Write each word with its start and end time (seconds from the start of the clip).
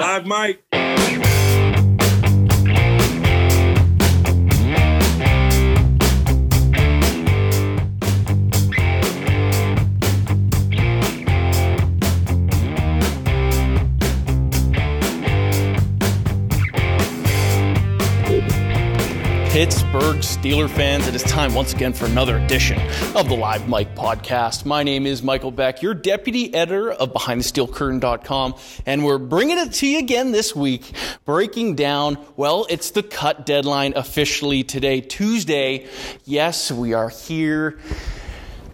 Live 0.00 0.24
Mike. 0.24 0.69
Pittsburgh 19.60 20.16
Steeler 20.16 20.70
fans, 20.70 21.06
it 21.06 21.14
is 21.14 21.22
time 21.22 21.52
once 21.52 21.74
again 21.74 21.92
for 21.92 22.06
another 22.06 22.38
edition 22.38 22.80
of 23.14 23.28
the 23.28 23.36
Live 23.36 23.68
Mike 23.68 23.94
podcast. 23.94 24.64
My 24.64 24.82
name 24.82 25.04
is 25.04 25.22
Michael 25.22 25.50
Beck, 25.50 25.82
your 25.82 25.92
deputy 25.92 26.54
editor 26.54 26.90
of 26.90 27.12
BehindTheSteelCurtain.com, 27.12 28.54
and 28.86 29.04
we're 29.04 29.18
bringing 29.18 29.58
it 29.58 29.74
to 29.74 29.86
you 29.86 29.98
again 29.98 30.32
this 30.32 30.56
week, 30.56 30.90
breaking 31.26 31.74
down, 31.74 32.16
well, 32.36 32.66
it's 32.70 32.92
the 32.92 33.02
cut 33.02 33.44
deadline 33.44 33.92
officially 33.96 34.64
today, 34.64 35.02
Tuesday. 35.02 35.86
Yes, 36.24 36.72
we 36.72 36.94
are 36.94 37.10
here 37.10 37.78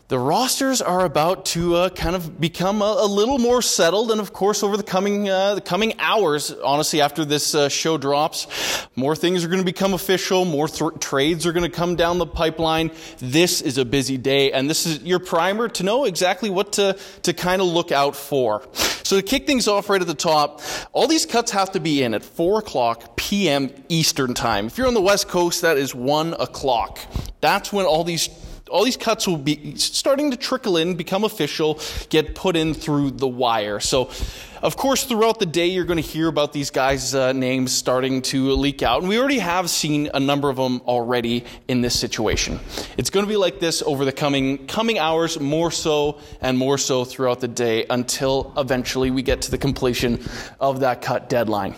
the 0.09 0.19
rosters 0.19 0.81
are 0.81 1.05
about 1.05 1.47
to 1.47 1.75
uh, 1.75 1.89
kind 1.89 2.15
of 2.15 2.41
become 2.41 2.81
a, 2.81 2.99
a, 3.00 3.06
little 3.06 3.39
more 3.39 3.61
settled, 3.61 4.12
and 4.12 4.21
of 4.21 4.33
course, 4.33 4.62
over 4.62 4.77
the 4.77 4.84
coming 4.84 5.28
uh, 5.28 5.56
the 5.56 5.61
coming 5.61 5.94
hours, 5.99 6.53
honestly, 6.53 7.00
after 7.00 7.25
this 7.25 7.56
uh, 7.56 7.69
show 7.69 7.99
drops, 7.99 8.87
more 8.95 9.16
things 9.16 9.45
are 9.45 9.49
going 9.49 9.61
to 9.61 9.65
become 9.65 9.95
official. 9.95 10.45
More 10.45 10.69
th- 10.69 11.00
trades 11.00 11.45
are 11.45 11.53
going 11.53 11.69
to 11.69 11.77
come 11.77 11.97
down 11.97 12.19
the 12.19 12.27
pipeline. 12.27 12.93
This 13.19 13.61
is 13.61 13.78
a 13.78 13.84
busy 13.84 14.16
day, 14.16 14.53
and 14.53 14.71
this 14.71 14.87
is 14.87 15.03
your 15.03 15.19
primer 15.19 15.69
to 15.71 15.83
know 15.83 16.05
exactly 16.05 16.50
what 16.50 16.75
to 16.75 16.97
to 17.22 17.33
kind 17.33 17.61
of 17.61 17.66
look 17.66 17.91
out 17.91 18.15
for. 18.15 18.62
So 19.03 19.16
to 19.16 19.22
kick 19.22 19.47
things 19.47 19.66
off 19.66 19.91
right 19.91 20.00
at 20.00 20.06
the 20.06 20.15
top, 20.15 20.61
all 20.93 21.09
these 21.09 21.27
cuts 21.27 21.50
have 21.50 21.72
to 21.72 21.81
be 21.81 22.05
in 22.05 22.15
at 22.15 22.22
four 22.22 22.61
o'clock 22.61 23.16
p.m. 23.16 23.71
Eastern 23.89 24.34
time. 24.34 24.66
If 24.66 24.78
you're 24.78 24.87
on 24.87 24.95
the 24.95 25.00
West 25.00 25.27
Coast, 25.27 25.62
that 25.62 25.77
is 25.77 25.97
one 25.97 26.34
o'clock. 26.34 27.00
That's 27.41 27.72
when 27.72 27.87
all 27.87 28.05
these 28.05 28.28
all 28.71 28.84
these 28.84 28.97
cuts 28.97 29.28
will 29.28 29.37
be 29.37 29.77
starting 29.77 30.31
to 30.32 30.37
trickle 30.37 30.77
in, 30.77 30.97
become 30.97 31.25
official, 31.25 31.81
get 32.09 32.34
put 32.34 32.56
in 32.56 32.75
through 32.75 33.12
the 33.12 33.28
wire. 33.28 33.78
So, 33.78 34.10
of 34.62 34.77
course, 34.77 35.04
throughout 35.04 35.38
the 35.38 35.47
day, 35.47 35.66
you're 35.66 35.84
going 35.84 36.03
to 36.03 36.09
hear 36.09 36.27
about 36.27 36.53
these 36.53 36.71
guys' 36.71 37.15
uh, 37.15 37.32
names 37.32 37.72
starting 37.72 38.22
to 38.22 38.50
leak 38.53 38.82
out. 38.82 39.00
And 39.00 39.09
we 39.09 39.19
already 39.19 39.38
have 39.38 39.71
seen 39.71 40.10
a 40.15 40.19
number 40.19 40.50
of 40.50 40.56
them 40.56 40.81
already 40.81 41.44
in 41.69 41.81
this 41.81 41.99
situation. 41.99 42.59
It's 42.97 43.10
going 43.10 43.25
to 43.25 43.31
be 43.31 43.37
like 43.37 43.60
this 43.60 43.82
over 43.82 44.04
the 44.04 44.12
coming, 44.12 44.66
coming 44.66 44.98
hours, 44.98 45.38
more 45.38 45.71
so 45.71 46.21
and 46.41 46.59
more 46.59 46.78
so 46.78 47.04
throughout 47.04 47.41
the 47.41 47.48
day 47.48 47.87
until 47.88 48.53
eventually 48.56 49.12
we 49.12 49.22
get 49.22 49.43
to 49.43 49.50
the 49.50 49.59
completion 49.59 50.25
of 50.59 50.81
that 50.81 51.03
cut 51.03 51.28
deadline. 51.28 51.77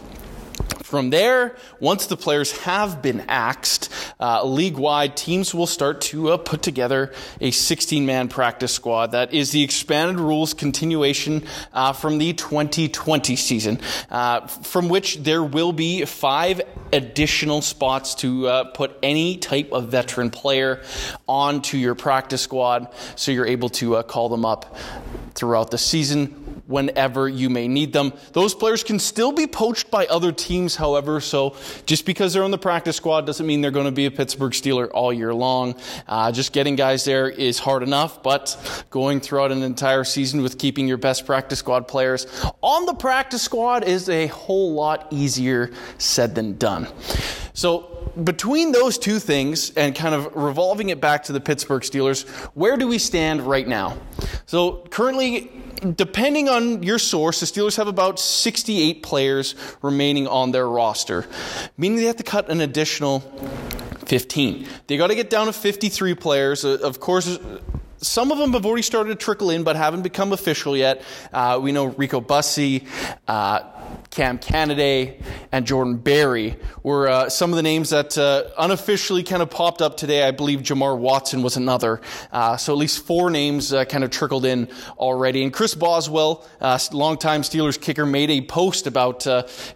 From 0.89 1.11
there, 1.11 1.55
once 1.81 2.07
the 2.07 2.17
players 2.17 2.51
have 2.61 3.03
been 3.03 3.21
axed, 3.29 3.91
uh, 4.19 4.43
league 4.43 4.79
wide 4.79 5.19
teams 5.19 5.55
will 5.55 5.67
start 5.67 6.01
to 6.01 6.31
uh, 6.31 6.37
put 6.39 6.63
together 6.63 7.13
a 7.43 7.51
16 7.51 8.07
man 8.07 8.29
practice 8.29 8.73
squad. 8.73 9.13
That 9.13 9.35
is 9.35 9.51
the 9.51 9.63
expanded 9.63 10.19
rules 10.19 10.55
continuation 10.55 11.45
uh, 11.75 11.93
from 11.93 12.17
the 12.17 12.33
2020 12.33 13.37
season, 13.37 13.81
uh, 14.09 14.47
from 14.47 14.89
which 14.89 15.19
there 15.19 15.45
will 15.45 15.75
be 15.75 16.07
five 16.07 16.63
additional 16.91 17.61
spots 17.61 18.15
to 18.15 18.49
uh, 18.49 18.65
put 18.65 18.97
any 19.03 19.37
type 19.37 19.71
of 19.73 19.89
veteran 19.89 20.31
player 20.31 20.83
onto 21.29 21.77
your 21.77 21.97
practice 21.97 22.41
squad 22.41 22.91
so 23.15 23.31
you're 23.31 23.45
able 23.45 23.69
to 23.69 23.97
uh, 23.97 24.03
call 24.03 24.31
them 24.31 24.47
up 24.47 24.75
throughout 25.35 25.71
the 25.71 25.77
season 25.77 26.48
whenever 26.69 27.29
you 27.29 27.51
may 27.51 27.67
need 27.67 27.93
them. 27.93 28.13
Those 28.33 28.55
players 28.55 28.85
can 28.85 29.01
still 29.01 29.33
be 29.33 29.47
poached 29.47 29.91
by 29.91 30.07
other 30.07 30.31
teams, 30.31 30.77
however, 30.77 31.21
so 31.21 31.57
just 31.87 32.07
because 32.07 32.33
they're 32.33 32.45
on 32.45 32.53
the 32.53 32.59
practice 32.59 32.97
squad 32.97 33.27
doesn't 33.27 33.47
mean 33.47 33.61
they're 33.61 33.71
going 33.73 33.87
to 33.87 33.93
be 33.93 34.07
a 34.07 34.11
Pittsburgh 34.11 34.53
Steeler 34.53 34.89
all 34.93 35.13
year 35.13 35.35
long. 35.35 35.75
Uh, 36.07 36.31
just 36.31 36.53
getting 36.53 36.77
guys 36.77 37.05
there 37.05 37.29
is 37.29 37.59
hard 37.59 37.83
enough, 37.83 38.23
but 38.23 38.85
going 38.91 39.19
throughout 39.19 39.51
an 39.51 39.63
entire 39.63 40.05
season 40.05 40.43
with 40.43 40.59
keeping 40.59 40.87
your 40.87 40.99
best 40.99 41.27
practice 41.27 41.59
squad 41.59 41.89
players 41.89 42.27
on 42.63 42.87
the 42.87 42.95
practice 42.95 43.43
squad 43.43 43.85
is 43.85 44.09
a 44.09 44.27
whole 44.29 44.75
lot 44.75 45.09
easier 45.11 45.71
said 45.97 46.35
than 46.35 46.57
done. 46.59 46.87
So, 47.55 47.95
between 48.23 48.73
those 48.73 48.99
two 48.99 49.19
things 49.19 49.71
and 49.71 49.95
kind 49.95 50.15
of 50.15 50.35
revolving 50.35 50.91
it 50.91 51.01
back 51.01 51.25
to 51.25 51.33
the 51.33 51.41
Pittsburgh 51.41 51.83
Steelers, 51.83 52.27
where 52.55 52.77
do 52.77 52.87
we 52.87 52.99
stand 52.99 53.43
right 53.43 53.67
now? 53.67 53.97
So, 54.47 54.85
currently, 54.91 55.51
depending 55.97 56.49
on 56.49 56.83
your 56.83 56.99
source, 56.99 57.41
the 57.41 57.47
Steelers 57.47 57.77
have 57.77 57.89
about 57.89 58.19
68 58.19 59.03
players 59.03 59.55
remaining 59.83 60.27
on 60.27 60.53
their 60.53 60.69
roster, 60.69 61.27
meaning 61.77 61.99
they 61.99 62.05
have 62.05 62.17
to 62.17 62.23
cut 62.23 62.51
an 62.51 62.61
additional 62.61 63.21
15. 64.07 64.67
They 64.87 64.97
got 64.97 65.09
to 65.09 65.15
get 65.15 65.31
down 65.31 65.47
to 65.47 65.53
53 65.53 66.15
players. 66.15 66.65
Uh, 66.65 66.79
of 66.83 67.01
course, 67.01 67.39
some 68.01 68.31
of 68.31 68.39
them 68.39 68.53
have 68.53 68.65
already 68.65 68.83
started 68.83 69.11
to 69.11 69.25
trickle 69.25 69.51
in, 69.51 69.65
but 69.65 69.77
haven't 69.77 70.03
become 70.03 70.33
official 70.33 70.77
yet. 70.77 71.03
Uh, 71.33 71.59
we 71.63 71.73
know 71.73 71.87
Rico 71.87 72.21
Bussey, 72.21 72.87
uh, 73.27 73.61
Cam 74.11 74.39
Canaday, 74.39 75.21
and 75.53 75.67
Jordan 75.67 75.97
Berry 75.97 76.57
were 76.83 77.09
uh, 77.09 77.29
some 77.29 77.51
of 77.51 77.57
the 77.57 77.63
names 77.63 77.91
that 77.91 78.17
uh, 78.17 78.45
unofficially 78.59 79.23
kind 79.23 79.43
of 79.43 79.51
popped 79.51 79.83
up 79.83 79.97
today. 79.97 80.27
I 80.27 80.31
believe 80.31 80.61
Jamar 80.61 80.97
Watson 80.97 81.43
was 81.43 81.57
another. 81.57 82.01
Uh, 82.33 82.57
so 82.57 82.73
at 82.73 82.79
least 82.79 83.05
four 83.05 83.31
names 83.31 83.73
uh, 83.73 83.85
kind 83.85 84.05
of 84.05 84.11
trickled 84.11 84.45
in 84.45 84.69
already. 84.99 85.43
And 85.43 85.53
Chris 85.53 85.75
Boswell, 85.75 86.47
longtime 86.93 87.43
Steelers 87.43 87.81
kicker, 87.81 88.07
made 88.07 88.31
a 88.31 88.41
post 88.43 88.87
about 88.87 89.27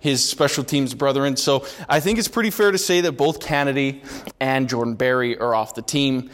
his 0.01 0.29
special 0.29 0.65
teams 0.65 0.95
brethren. 0.95 1.37
So 1.37 1.67
I 1.89 2.01
think 2.01 2.19
it's 2.19 2.29
pretty 2.29 2.51
fair 2.51 2.71
to 2.71 2.79
say 2.79 3.03
that 3.03 3.13
both 3.13 3.41
Canaday 3.41 4.05
and 4.41 4.69
Jordan 4.69 4.95
Berry 4.95 5.39
are 5.39 5.55
off 5.55 5.75
the 5.75 5.83
team, 5.83 6.31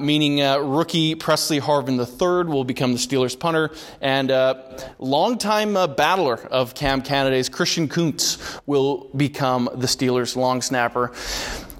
meaning 0.00 0.40
rookie 0.40 1.14
Pressley 1.30 1.60
Harvin 1.60 1.96
III 1.96 2.52
will 2.52 2.64
become 2.64 2.90
the 2.90 2.98
Steelers 2.98 3.38
punter, 3.38 3.70
and 4.00 4.32
uh, 4.32 4.54
longtime 4.98 5.76
uh, 5.76 5.86
battler 5.86 6.40
of 6.48 6.74
Cam 6.74 7.02
Canaday 7.02 7.48
Christian 7.52 7.86
Kuntz 7.86 8.60
will 8.66 9.08
become 9.14 9.70
the 9.72 9.86
Steelers' 9.86 10.34
long 10.34 10.60
snapper. 10.60 11.12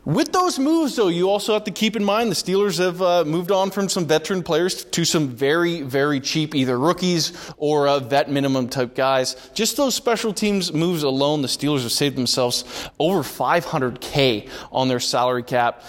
With 0.06 0.32
those 0.32 0.58
moves, 0.58 0.96
though, 0.96 1.08
you 1.08 1.28
also 1.28 1.52
have 1.52 1.64
to 1.64 1.70
keep 1.70 1.94
in 1.94 2.02
mind 2.02 2.30
the 2.30 2.34
Steelers 2.34 2.78
have 2.78 3.02
uh, 3.02 3.22
moved 3.26 3.50
on 3.50 3.70
from 3.70 3.90
some 3.90 4.06
veteran 4.06 4.42
players 4.42 4.82
to 4.86 5.04
some 5.04 5.28
very, 5.28 5.82
very 5.82 6.20
cheap, 6.20 6.54
either 6.54 6.78
rookies 6.78 7.34
or 7.58 7.86
uh, 7.86 7.98
vet 8.00 8.30
minimum 8.30 8.70
type 8.70 8.94
guys. 8.94 9.36
Just 9.52 9.76
those 9.76 9.94
special 9.94 10.32
teams 10.32 10.72
moves 10.72 11.02
alone, 11.02 11.42
the 11.42 11.48
Steelers 11.48 11.82
have 11.82 11.92
saved 11.92 12.16
themselves 12.16 12.64
over 12.98 13.20
500K 13.20 14.48
on 14.72 14.88
their 14.88 15.00
salary 15.00 15.42
cap. 15.42 15.82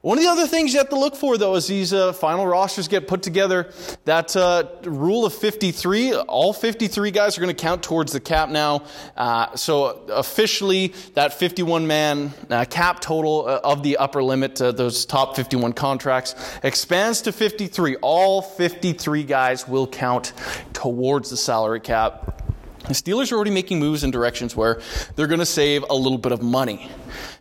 One 0.00 0.16
of 0.18 0.22
the 0.22 0.30
other 0.30 0.46
things 0.46 0.72
you 0.72 0.78
have 0.78 0.90
to 0.90 0.98
look 0.98 1.16
for, 1.16 1.36
though, 1.36 1.56
as 1.56 1.66
these 1.66 1.92
uh, 1.92 2.12
final 2.12 2.46
rosters 2.46 2.86
get 2.86 3.08
put 3.08 3.22
together, 3.22 3.72
that 4.04 4.36
uh, 4.36 4.68
rule 4.84 5.26
of 5.26 5.34
53, 5.34 6.14
all 6.14 6.52
53 6.52 7.10
guys 7.10 7.36
are 7.36 7.40
going 7.40 7.54
to 7.54 7.60
count 7.60 7.82
towards 7.82 8.12
the 8.12 8.20
cap 8.20 8.48
now. 8.48 8.84
Uh, 9.16 9.56
so 9.56 10.06
officially, 10.06 10.94
that 11.14 11.32
51 11.34 11.88
man 11.88 12.32
uh, 12.48 12.64
cap 12.66 13.00
total 13.00 13.55
uh, 13.56 13.60
of 13.64 13.82
the 13.82 13.96
upper 13.96 14.22
limit, 14.22 14.60
uh, 14.60 14.72
those 14.72 15.06
top 15.06 15.36
51 15.36 15.72
contracts, 15.72 16.34
expands 16.62 17.22
to 17.22 17.32
53. 17.32 17.96
All 17.96 18.42
53 18.42 19.24
guys 19.24 19.66
will 19.66 19.86
count 19.86 20.32
towards 20.72 21.30
the 21.30 21.36
salary 21.36 21.80
cap. 21.80 22.42
The 22.88 22.94
Steelers 22.94 23.32
are 23.32 23.34
already 23.34 23.50
making 23.50 23.80
moves 23.80 24.04
in 24.04 24.10
directions 24.12 24.54
where 24.54 24.80
they're 25.16 25.26
going 25.26 25.40
to 25.40 25.46
save 25.46 25.84
a 25.90 25.94
little 25.94 26.18
bit 26.18 26.32
of 26.32 26.42
money. 26.42 26.88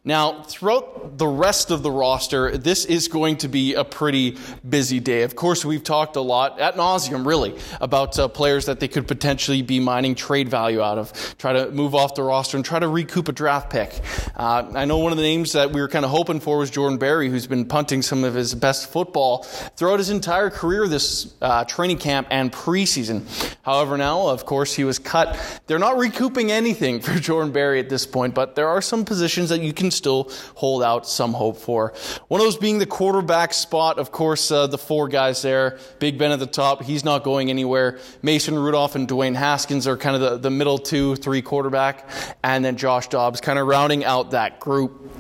Now, 0.08 0.44
throughout 0.44 1.18
the 1.18 1.26
rest 1.26 1.72
of 1.72 1.82
the 1.82 1.90
roster, 1.90 2.56
this 2.58 2.86
is 2.86 3.08
going 3.08 3.38
to 3.38 3.48
be 3.48 3.74
a 3.74 3.84
pretty 3.84 4.38
busy 4.68 5.00
day. 5.00 5.24
Of 5.24 5.36
course, 5.36 5.66
we've 5.66 5.84
talked 5.84 6.16
a 6.16 6.22
lot, 6.22 6.60
at 6.60 6.76
nauseum 6.76 7.26
really, 7.26 7.58
about 7.82 8.20
uh, 8.20 8.28
players 8.28 8.68
that 8.68 8.80
they 8.80 8.88
could 8.88 9.08
potentially 9.08 9.64
be 9.64 9.80
mining 9.80 10.14
trade 10.14 10.48
value 10.48 10.80
out 10.80 11.00
of, 11.00 11.36
try 11.40 11.54
to 11.54 11.72
move 11.72 11.96
off 11.96 12.14
the 12.14 12.22
roster 12.22 12.56
and 12.56 12.64
try 12.64 12.78
to 12.78 12.88
recoup 12.88 13.30
a 13.30 13.32
draft 13.32 13.72
pick. 13.72 14.00
Uh, 14.36 14.72
I 14.76 14.86
know 14.86 15.00
one 15.00 15.12
of 15.12 15.18
the 15.18 15.24
names 15.24 15.54
that 15.54 15.72
we 15.72 15.82
were 15.82 15.88
kind 15.88 16.06
of 16.06 16.12
hoping 16.12 16.40
for 16.40 16.60
was 16.60 16.70
Jordan 16.70 17.00
Berry, 17.00 17.28
who's 17.28 17.48
been 17.48 17.66
punting 17.66 18.04
some 18.04 18.24
of 18.24 18.36
his 18.36 18.54
best 18.54 18.92
football 18.92 19.42
throughout 19.76 19.98
his 19.98 20.12
entire 20.12 20.52
career 20.52 20.88
this 20.88 21.34
uh, 21.42 21.66
training 21.66 21.98
camp 21.98 22.28
and 22.30 22.52
preseason. 22.52 23.24
However, 23.64 23.98
now, 23.98 24.28
of 24.28 24.46
course, 24.46 24.76
he 24.76 24.84
was 24.84 25.00
cut. 25.00 25.36
They're 25.66 25.80
not 25.80 25.98
recouping 25.98 26.52
anything 26.52 27.00
for 27.02 27.18
Jordan 27.18 27.52
Berry 27.52 27.80
at 27.80 27.90
this 27.90 28.06
point, 28.06 28.36
but 28.36 28.54
there 28.54 28.68
are 28.68 28.84
some 28.84 29.04
positions 29.04 29.50
that 29.50 29.62
you 29.62 29.74
can 29.74 29.95
still 29.96 30.32
hold 30.56 30.84
out 30.84 31.08
some 31.08 31.34
hope 31.34 31.58
for. 31.58 31.94
One 32.28 32.42
of 32.42 32.46
those 32.46 32.58
being 32.58 32.80
the 32.80 32.86
quarterback 32.86 33.54
spot. 33.54 33.98
Of 33.98 34.12
course, 34.12 34.52
uh, 34.52 34.68
the 34.68 34.78
four 34.78 35.08
guys 35.08 35.42
there. 35.42 35.80
Big 36.00 36.18
Ben 36.18 36.32
at 36.32 36.40
the 36.40 36.46
top. 36.46 36.84
He's 36.84 37.04
not 37.04 37.24
going 37.24 37.50
anywhere. 37.50 38.00
Mason 38.22 38.58
Rudolph 38.58 38.96
and 38.96 39.08
Dwayne 39.08 39.36
Haskins 39.36 39.88
are 39.88 39.98
kind 39.98 40.16
of 40.16 40.22
the, 40.22 40.38
the 40.38 40.52
middle 40.52 40.78
two, 40.78 41.16
three 41.16 41.42
quarterback. 41.42 42.10
And 42.44 42.64
then 42.64 42.78
Josh 42.78 43.08
Dobbs 43.08 43.42
kind 43.42 43.60
of 43.60 43.68
rounding 43.68 44.04
out 44.04 44.32
that 44.32 44.60
group 44.60 45.12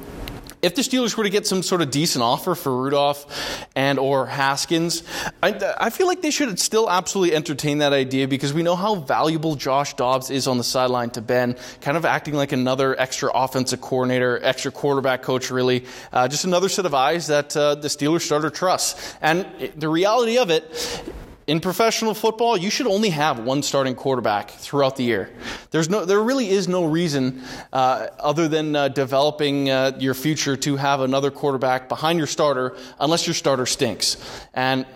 if 0.66 0.74
the 0.74 0.82
Steelers 0.82 1.16
were 1.16 1.24
to 1.24 1.30
get 1.30 1.46
some 1.46 1.62
sort 1.62 1.84
of 1.84 1.92
decent 1.92 2.24
offer 2.24 2.56
for 2.56 2.76
Rudolph 2.76 3.68
and 3.76 4.00
or 4.00 4.26
Haskins, 4.26 5.04
I, 5.44 5.76
I, 5.80 5.92
feel 5.92 6.08
like 6.08 6.24
they 6.24 6.32
should 6.32 6.60
still 6.60 6.90
absolutely 6.90 7.36
entertain 7.36 7.78
that 7.78 7.94
idea 7.94 8.28
because 8.28 8.52
we 8.52 8.64
know 8.64 8.76
how 8.76 8.96
valuable 8.96 9.56
Josh 9.56 9.94
Dobbs 9.94 10.32
is 10.32 10.48
on 10.48 10.58
the 10.58 10.64
sideline 10.64 11.12
to 11.12 11.22
Ben, 11.22 11.56
kind 11.82 11.98
of 11.98 12.04
acting 12.04 12.34
like 12.34 12.52
another 12.52 13.00
extra 13.00 13.30
offensive 13.32 13.80
coordinator, 13.80 14.40
extra 14.42 14.72
quarterback 14.72 15.22
coach, 15.22 15.52
really. 15.52 15.86
Uh, 16.12 16.28
just 16.28 16.46
another 16.46 16.68
set 16.68 16.88
of 16.88 16.96
eyes 16.96 17.28
that 17.28 17.56
uh, 17.56 17.76
the 17.76 17.88
Steelers 17.88 18.22
starter 18.22 18.50
trusts. 18.50 19.16
And 19.22 19.46
the 19.76 19.88
reality 19.88 20.40
of 20.40 20.50
it, 20.50 20.66
in 21.48 21.60
professional 21.60 22.16
football, 22.16 22.58
you 22.58 22.72
should 22.72 22.88
only 22.88 23.10
have 23.10 23.40
one 23.40 23.62
starting 23.62 23.94
quarterback 23.94 24.50
throughout 24.50 24.96
the 24.96 25.04
year. 25.04 25.30
There's 25.70 25.90
no, 25.90 26.04
there 26.04 26.22
really 26.22 26.50
is 26.50 26.68
no 26.68 26.86
reason 26.86 27.44
uh, 27.72 28.08
other 28.20 28.48
than 28.48 28.76
uh, 28.76 28.88
developing 28.88 29.70
uh, 29.70 29.92
your 30.00 30.16
future 30.16 30.56
to 30.58 30.76
have 30.76 31.02
another 31.02 31.30
quarterback 31.30 31.88
behind 31.88 32.18
your 32.18 32.28
starter, 32.28 32.76
unless 33.00 33.28
your 33.28 33.36
starter 33.36 33.68
stinks. 33.68 34.18
And 34.56 34.88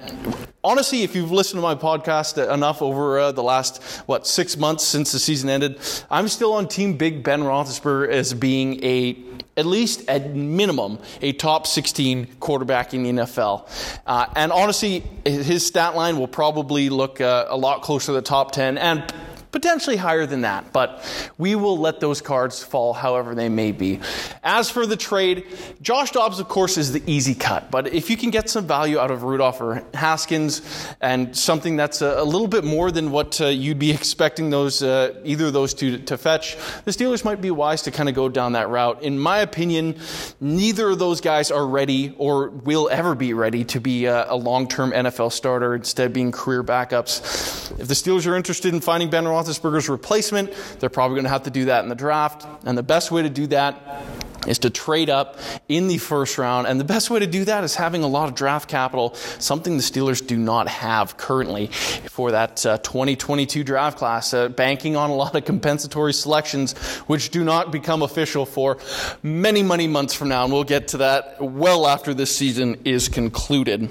honestly, 0.63 1.03
if 1.03 1.15
you've 1.15 1.31
listened 1.31 1.59
to 1.59 1.61
my 1.61 1.75
podcast 1.75 2.51
enough 2.51 2.81
over 2.81 3.19
uh, 3.19 3.31
the 3.31 3.43
last 3.43 3.83
what 4.07 4.25
six 4.25 4.57
months 4.57 4.83
since 4.83 5.11
the 5.11 5.19
season 5.19 5.49
ended, 5.49 5.79
I'm 6.09 6.27
still 6.27 6.53
on 6.53 6.67
Team 6.67 6.97
Big 6.97 7.23
Ben 7.23 7.41
Roethlisberger 7.41 8.09
as 8.09 8.33
being 8.33 8.83
a 8.83 9.29
at 9.59 9.65
least 9.65 10.07
at 10.07 10.33
minimum, 10.33 10.97
a 11.21 11.33
top 11.33 11.67
16 11.67 12.27
quarterback 12.39 12.93
in 12.93 13.03
the 13.03 13.09
NFL. 13.09 13.67
Uh, 14.07 14.25
and 14.35 14.53
honestly, 14.53 15.03
his 15.25 15.67
stat 15.67 15.95
line 15.95 16.17
will 16.17 16.29
probably 16.39 16.88
look 16.88 17.19
uh, 17.19 17.47
a 17.50 17.57
lot 17.57 17.81
closer 17.81 18.06
to 18.06 18.12
the 18.13 18.21
top 18.21 18.53
10 18.53 18.77
and 18.77 19.03
potentially 19.51 19.97
higher 19.97 20.25
than 20.25 20.41
that, 20.41 20.71
but 20.71 21.03
we 21.37 21.55
will 21.55 21.77
let 21.77 21.99
those 21.99 22.21
cards 22.21 22.63
fall 22.63 22.93
however 22.93 23.33
they 23.33 23.49
may 23.49 23.71
be. 23.71 23.99
As 24.43 24.69
for 24.69 24.85
the 24.85 24.95
trade, 24.95 25.45
Josh 25.81 26.11
Dobbs, 26.11 26.39
of 26.39 26.47
course, 26.47 26.77
is 26.77 26.91
the 26.91 27.01
easy 27.05 27.33
cut, 27.33 27.71
but 27.71 27.87
if 27.87 28.09
you 28.09 28.17
can 28.17 28.29
get 28.29 28.49
some 28.49 28.67
value 28.67 28.99
out 28.99 29.11
of 29.11 29.23
Rudolph 29.23 29.61
or 29.61 29.83
Haskins 29.93 30.61
and 31.01 31.35
something 31.35 31.75
that's 31.75 32.01
a, 32.01 32.19
a 32.19 32.23
little 32.23 32.47
bit 32.47 32.63
more 32.63 32.91
than 32.91 33.11
what 33.11 33.39
uh, 33.41 33.47
you'd 33.47 33.79
be 33.79 33.91
expecting 33.99 34.49
those 34.49 34.83
uh, 34.83 35.19
either 35.23 35.47
of 35.47 35.53
those 35.53 35.73
two 35.73 35.97
to, 35.97 36.03
to 36.05 36.17
fetch, 36.17 36.55
the 36.85 36.91
Steelers 36.91 37.25
might 37.25 37.41
be 37.41 37.51
wise 37.51 37.81
to 37.83 37.91
kind 37.91 38.09
of 38.09 38.15
go 38.15 38.29
down 38.29 38.53
that 38.53 38.69
route. 38.69 39.01
In 39.01 39.17
my 39.17 39.39
opinion, 39.39 39.97
neither 40.39 40.89
of 40.89 40.99
those 40.99 41.21
guys 41.21 41.51
are 41.51 41.65
ready 41.65 42.13
or 42.17 42.49
will 42.49 42.89
ever 42.91 43.15
be 43.15 43.33
ready 43.33 43.63
to 43.65 43.79
be 43.79 44.05
a, 44.05 44.31
a 44.31 44.35
long-term 44.35 44.91
NFL 44.91 45.31
starter 45.31 45.75
instead 45.75 46.13
being 46.13 46.31
career 46.31 46.63
backups. 46.63 47.79
If 47.79 47.87
the 47.87 47.93
Steelers 47.93 48.27
are 48.27 48.35
interested 48.35 48.73
in 48.73 48.81
finding 48.81 49.09
Ben 49.09 49.23
Roethlisberger, 49.23 49.38
Roethlisberger's 49.39 49.89
replacement. 49.89 50.53
They're 50.80 50.89
probably 50.89 51.15
going 51.15 51.25
to 51.25 51.30
have 51.30 51.44
to 51.44 51.51
do 51.51 51.65
that 51.65 51.83
in 51.83 51.89
the 51.89 51.95
draft. 51.95 52.45
And 52.65 52.77
the 52.77 52.83
best 52.83 53.12
way 53.12 53.21
to 53.21 53.30
do 53.30 53.47
that 53.47 54.06
is 54.47 54.59
to 54.59 54.69
trade 54.69 55.09
up 55.09 55.38
in 55.68 55.88
the 55.88 55.97
first 55.97 56.38
round. 56.38 56.68
And 56.68 56.80
the 56.80 56.86
best 56.86 57.09
way 57.09 57.19
to 57.19 57.27
do 57.27 57.45
that 57.45 57.63
is 57.63 57.75
having 57.75 58.03
a 58.03 58.07
lot 58.07 58.30
of 58.30 58.36
draft 58.36 58.69
capital, 58.69 59.13
something 59.38 59.75
the 59.75 59.83
Steelers 59.83 60.25
do 60.25 60.38
not 60.38 60.68
have 60.68 61.18
currently 61.18 61.68
for 61.68 62.31
that 62.31 62.65
uh, 62.65 62.77
2022 62.80 63.63
draft 63.63 63.97
class, 63.97 64.33
uh, 64.33 64.50
banking 64.50 64.95
on 64.95 65.09
a 65.09 65.15
lot 65.15 65.36
of 65.36 65.45
compensatory 65.45 66.13
selections, 66.13 66.74
which 67.07 67.30
do 67.30 67.44
not 67.44 67.71
become 67.71 68.02
official 68.02 68.45
for 68.45 68.78
many, 69.23 69.61
many 69.61 69.87
months 69.87 70.13
from 70.13 70.30
now. 70.30 70.45
And 70.45 70.54
we'll 70.54 70.63
get 70.63 70.90
to 70.90 70.97
that 70.97 71.42
well 71.42 71.85
after 71.85 72.13
this 72.13 72.35
season 72.35 72.80
is 72.85 73.09
concluded. 73.09 73.90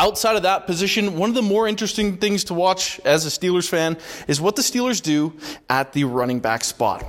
Outside 0.00 0.36
of 0.36 0.42
that 0.44 0.66
position, 0.66 1.16
one 1.16 1.28
of 1.28 1.34
the 1.34 1.42
more 1.42 1.66
interesting 1.66 2.18
things 2.18 2.44
to 2.44 2.54
watch 2.54 3.00
as 3.04 3.26
a 3.26 3.28
Steelers 3.28 3.68
fan 3.68 3.98
is 4.28 4.40
what 4.40 4.54
the 4.54 4.62
Steelers 4.62 5.02
do 5.02 5.32
at 5.68 5.92
the 5.92 6.04
running 6.04 6.38
back 6.38 6.62
spot 6.62 7.04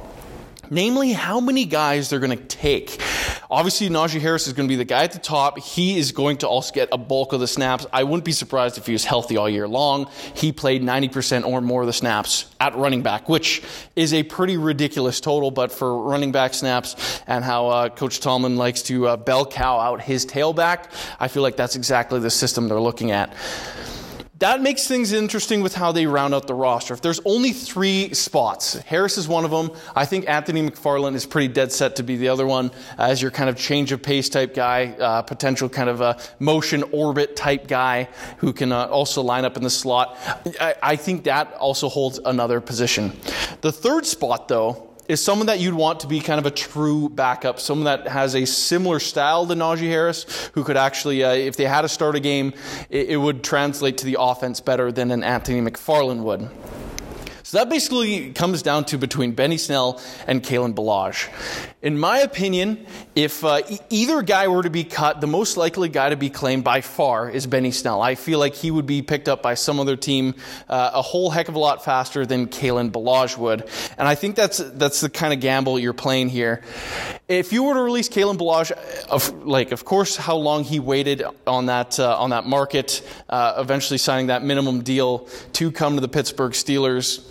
namely 0.70 1.12
how 1.12 1.40
many 1.40 1.66
guys 1.66 2.10
they're 2.10 2.20
going 2.20 2.38
to 2.38 2.44
take. 2.46 3.02
Obviously, 3.50 3.90
Najee 3.90 4.22
Harris 4.22 4.48
is 4.48 4.54
going 4.54 4.68
to 4.68 4.72
be 4.72 4.76
the 4.76 4.86
guy 4.86 5.04
at 5.04 5.12
the 5.12 5.20
top. 5.20 5.58
He 5.60 5.98
is 5.98 6.12
going 6.12 6.38
to 6.38 6.48
also 6.48 6.74
get 6.74 6.90
a 6.92 6.98
bulk 6.98 7.34
of 7.34 7.40
the 7.40 7.48
snaps. 7.48 7.86
I 7.92 8.04
wouldn't 8.04 8.26
be 8.26 8.32
surprised 8.32 8.78
if 8.78 8.86
he 8.86 8.94
was 8.94 9.06
healthy 9.06 9.38
all 9.38 9.50
year 9.50 9.68
long. 9.68 10.10
He 10.36 10.52
played 10.52 10.82
90% 10.84 11.46
or 11.46 11.62
more 11.62 11.82
of 11.82 11.88
the 11.88 11.94
snaps 11.94 12.46
at 12.60 12.76
running 12.76 13.02
back, 13.02 13.28
which 13.28 13.64
is 13.96 14.14
a 14.14 14.24
pretty 14.24 14.58
ridiculous 14.58 15.20
total, 15.20 15.52
but 15.52 15.72
for 15.72 16.02
running 16.04 16.32
back 16.32 16.54
snaps 16.54 17.22
and 17.28 17.44
how 17.44 17.68
uh, 17.68 17.90
Coach 17.90 18.20
Tomlin 18.20 18.58
likes 18.58 18.82
to 18.84 19.08
uh, 19.08 19.18
bell 19.18 19.46
cow 19.46 19.80
out 19.80 20.02
his 20.02 20.26
tailback, 20.26 20.92
I 21.20 21.28
feel 21.28 21.44
like 21.44 21.56
that's 21.56 21.76
exactly 21.76 22.20
the 22.20 22.30
system 22.30 22.68
they're 22.68 22.80
looking 22.80 23.12
at 23.12 23.36
that 24.40 24.62
makes 24.62 24.88
things 24.88 25.12
interesting 25.12 25.62
with 25.62 25.76
how 25.76 25.92
they 25.92 26.06
round 26.06 26.34
out 26.34 26.48
the 26.48 26.54
roster. 26.54 26.94
If 26.94 27.02
there's 27.02 27.20
only 27.26 27.52
three 27.52 28.14
spots, 28.14 28.74
Harris 28.74 29.18
is 29.18 29.28
one 29.28 29.46
of 29.46 29.52
them. 29.52 29.72
I 29.96 30.06
think 30.06 30.30
Anthony 30.30 30.68
McFarland 30.70 31.16
is 31.16 31.26
pretty 31.26 31.50
dead 31.50 31.72
set 31.72 31.98
to 31.98 32.04
be 32.04 32.16
the 32.16 32.30
other 32.30 32.48
one 32.48 32.72
as 32.98 33.22
your 33.22 33.32
kind 33.32 33.50
of 33.50 33.58
change 33.58 33.92
of 33.92 34.02
pace 34.02 34.30
type 34.30 34.54
guy, 34.54 34.96
uh, 35.00 35.22
potential 35.24 35.68
kind 35.68 35.90
of 35.90 36.00
a 36.02 36.18
motion 36.40 36.84
orbit 36.92 37.36
type 37.36 37.68
guy 37.68 38.08
who 38.38 38.54
can 38.54 38.72
uh, 38.72 38.86
also 38.86 39.22
line 39.22 39.44
up 39.44 39.58
in 39.58 39.64
the 39.64 39.70
slot. 39.70 40.18
I, 40.60 40.76
I 40.82 40.96
think 40.96 41.26
that 41.26 41.54
also 41.54 41.90
holds 41.90 42.20
another 42.24 42.62
position. 42.62 43.12
The 43.62 43.72
third 43.72 44.06
spot, 44.06 44.48
though, 44.48 44.89
is 45.10 45.22
someone 45.22 45.48
that 45.48 45.60
you'd 45.60 45.74
want 45.74 46.02
to 46.02 46.08
be 46.08 46.20
kind 46.20 46.40
of 46.40 46.46
a 46.46 46.52
true 46.52 47.10
backup, 47.10 47.60
someone 47.60 47.86
that 47.86 48.08
has 48.08 48.36
a 48.36 48.46
similar 48.46 49.00
style 49.00 49.48
to 49.48 49.56
Najee 49.56 49.90
Harris, 49.90 50.52
who 50.54 50.64
could 50.64 50.78
actually, 50.78 51.24
uh, 51.24 51.34
if 51.34 51.58
they 51.58 51.66
had 51.66 51.82
to 51.82 51.90
start 51.90 52.16
a 52.16 52.20
game, 52.20 52.54
it, 52.92 53.10
it 53.10 53.18
would 53.18 53.44
translate 53.44 53.98
to 53.98 54.06
the 54.06 54.18
offense 54.20 54.62
better 54.62 54.92
than 54.92 55.10
an 55.10 55.24
Anthony 55.24 55.62
McFarland 55.62 56.22
would. 56.22 56.48
So 57.50 57.58
that 57.58 57.68
basically 57.68 58.32
comes 58.32 58.62
down 58.62 58.86
to 58.86 59.00
between 59.00 59.32
Benny 59.32 59.58
Snell 59.58 60.00
and 60.28 60.44
Kalen 60.44 60.76
Ballage. 60.76 61.30
In 61.82 61.98
my 61.98 62.20
opinion, 62.20 62.86
if 63.16 63.44
uh, 63.44 63.62
e- 63.68 63.80
either 63.90 64.22
guy 64.22 64.48
were 64.50 64.62
to 64.62 64.70
be 64.70 64.84
cut, 64.84 65.20
the 65.20 65.26
most 65.26 65.58
likely 65.58 65.90
guy 65.90 66.10
to 66.10 66.16
be 66.16 66.30
claimed 66.30 66.64
by 66.64 66.82
far 66.82 67.28
is 67.28 67.48
Benny 67.48 67.72
Snell. 67.72 68.04
I 68.04 68.14
feel 68.14 68.38
like 68.38 68.54
he 68.54 68.70
would 68.70 68.86
be 68.86 69.02
picked 69.02 69.28
up 69.28 69.42
by 69.42 69.56
some 69.56 69.80
other 69.80 69.96
team 69.96 70.36
uh, 70.70 70.92
a 70.94 71.02
whole 71.02 71.32
heck 71.32 71.50
of 71.50 71.56
a 71.56 71.60
lot 71.60 71.84
faster 71.84 72.24
than 72.24 72.46
Kalen 72.46 72.92
Ballage 72.92 73.36
would. 73.36 73.68
And 73.98 74.08
I 74.08 74.14
think 74.14 74.36
that's 74.36 74.60
that's 74.60 75.02
the 75.02 75.10
kind 75.10 75.34
of 75.34 75.40
gamble 75.40 75.80
you're 75.80 75.94
playing 75.94 76.30
here. 76.30 76.62
If 77.28 77.52
you 77.52 77.64
were 77.64 77.74
to 77.74 77.82
release 77.82 78.10
Kalen 78.10 78.38
Ballage, 78.38 78.74
of, 79.10 79.44
like 79.44 79.72
of 79.72 79.86
course 79.86 80.16
how 80.16 80.36
long 80.36 80.64
he 80.64 80.80
waited 80.80 81.24
on 81.48 81.66
that 81.66 82.00
uh, 82.00 82.16
on 82.16 82.30
that 82.30 82.46
market, 82.46 83.02
uh, 83.28 83.56
eventually 83.58 83.98
signing 83.98 84.28
that 84.28 84.44
minimum 84.44 84.84
deal 84.84 85.28
to 85.54 85.72
come 85.72 85.96
to 85.96 86.02
the 86.02 86.08
Pittsburgh 86.08 86.52
Steelers. 86.52 87.26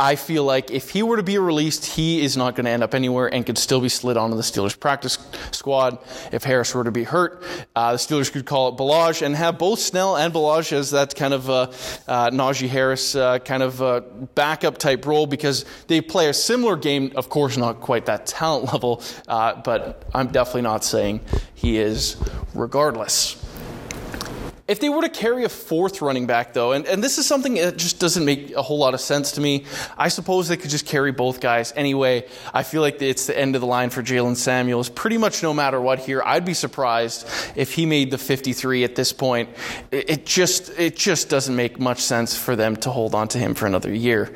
I 0.00 0.14
feel 0.14 0.44
like 0.44 0.70
if 0.70 0.90
he 0.90 1.02
were 1.02 1.16
to 1.16 1.24
be 1.24 1.38
released, 1.38 1.84
he 1.84 2.22
is 2.22 2.36
not 2.36 2.54
going 2.54 2.66
to 2.66 2.70
end 2.70 2.84
up 2.84 2.94
anywhere 2.94 3.26
and 3.26 3.44
could 3.44 3.58
still 3.58 3.80
be 3.80 3.88
slid 3.88 4.16
onto 4.16 4.36
the 4.36 4.42
Steelers 4.42 4.78
practice 4.78 5.18
squad. 5.50 5.98
If 6.30 6.44
Harris 6.44 6.72
were 6.72 6.84
to 6.84 6.92
be 6.92 7.02
hurt, 7.02 7.42
uh, 7.74 7.92
the 7.92 7.98
Steelers 7.98 8.30
could 8.30 8.46
call 8.46 8.68
it 8.68 8.76
Ballage 8.76 9.22
and 9.22 9.34
have 9.34 9.58
both 9.58 9.80
Snell 9.80 10.16
and 10.16 10.32
Ballage 10.32 10.70
as 10.70 10.92
that 10.92 11.16
kind 11.16 11.34
of 11.34 11.50
uh, 11.50 11.62
uh, 12.06 12.30
Najee 12.30 12.68
Harris 12.68 13.16
uh, 13.16 13.40
kind 13.40 13.62
of 13.62 13.82
uh, 13.82 14.00
backup 14.36 14.78
type 14.78 15.04
role 15.04 15.26
because 15.26 15.64
they 15.88 16.00
play 16.00 16.28
a 16.28 16.34
similar 16.34 16.76
game. 16.76 17.10
Of 17.16 17.28
course, 17.28 17.56
not 17.56 17.80
quite 17.80 18.06
that 18.06 18.24
talent 18.26 18.72
level, 18.72 19.02
uh, 19.26 19.60
but 19.62 20.04
I'm 20.14 20.28
definitely 20.28 20.62
not 20.62 20.84
saying 20.84 21.22
he 21.54 21.78
is 21.78 22.16
regardless. 22.54 23.47
If 24.68 24.80
they 24.80 24.90
were 24.90 25.00
to 25.00 25.08
carry 25.08 25.44
a 25.44 25.48
fourth 25.48 26.02
running 26.02 26.26
back, 26.26 26.52
though, 26.52 26.72
and, 26.72 26.86
and 26.86 27.02
this 27.02 27.16
is 27.16 27.26
something 27.26 27.54
that 27.54 27.78
just 27.78 27.98
doesn't 27.98 28.22
make 28.22 28.54
a 28.54 28.60
whole 28.60 28.76
lot 28.76 28.92
of 28.92 29.00
sense 29.00 29.32
to 29.32 29.40
me, 29.40 29.64
I 29.96 30.08
suppose 30.08 30.46
they 30.48 30.58
could 30.58 30.68
just 30.68 30.84
carry 30.84 31.10
both 31.10 31.40
guys 31.40 31.72
anyway. 31.74 32.26
I 32.52 32.62
feel 32.64 32.82
like 32.82 33.00
it's 33.00 33.26
the 33.26 33.38
end 33.38 33.54
of 33.54 33.62
the 33.62 33.66
line 33.66 33.88
for 33.88 34.02
Jaylen 34.02 34.36
Samuels. 34.36 34.90
Pretty 34.90 35.16
much 35.16 35.42
no 35.42 35.54
matter 35.54 35.80
what 35.80 36.00
here, 36.00 36.22
I'd 36.22 36.44
be 36.44 36.52
surprised 36.52 37.26
if 37.56 37.72
he 37.72 37.86
made 37.86 38.10
the 38.10 38.18
53 38.18 38.84
at 38.84 38.94
this 38.94 39.10
point. 39.10 39.48
It, 39.90 40.10
it 40.10 40.26
just 40.26 40.68
it 40.78 40.96
just 40.96 41.30
doesn't 41.30 41.56
make 41.56 41.80
much 41.80 42.00
sense 42.00 42.36
for 42.36 42.54
them 42.54 42.76
to 42.76 42.90
hold 42.90 43.14
on 43.14 43.28
to 43.28 43.38
him 43.38 43.54
for 43.54 43.66
another 43.66 43.92
year. 43.92 44.34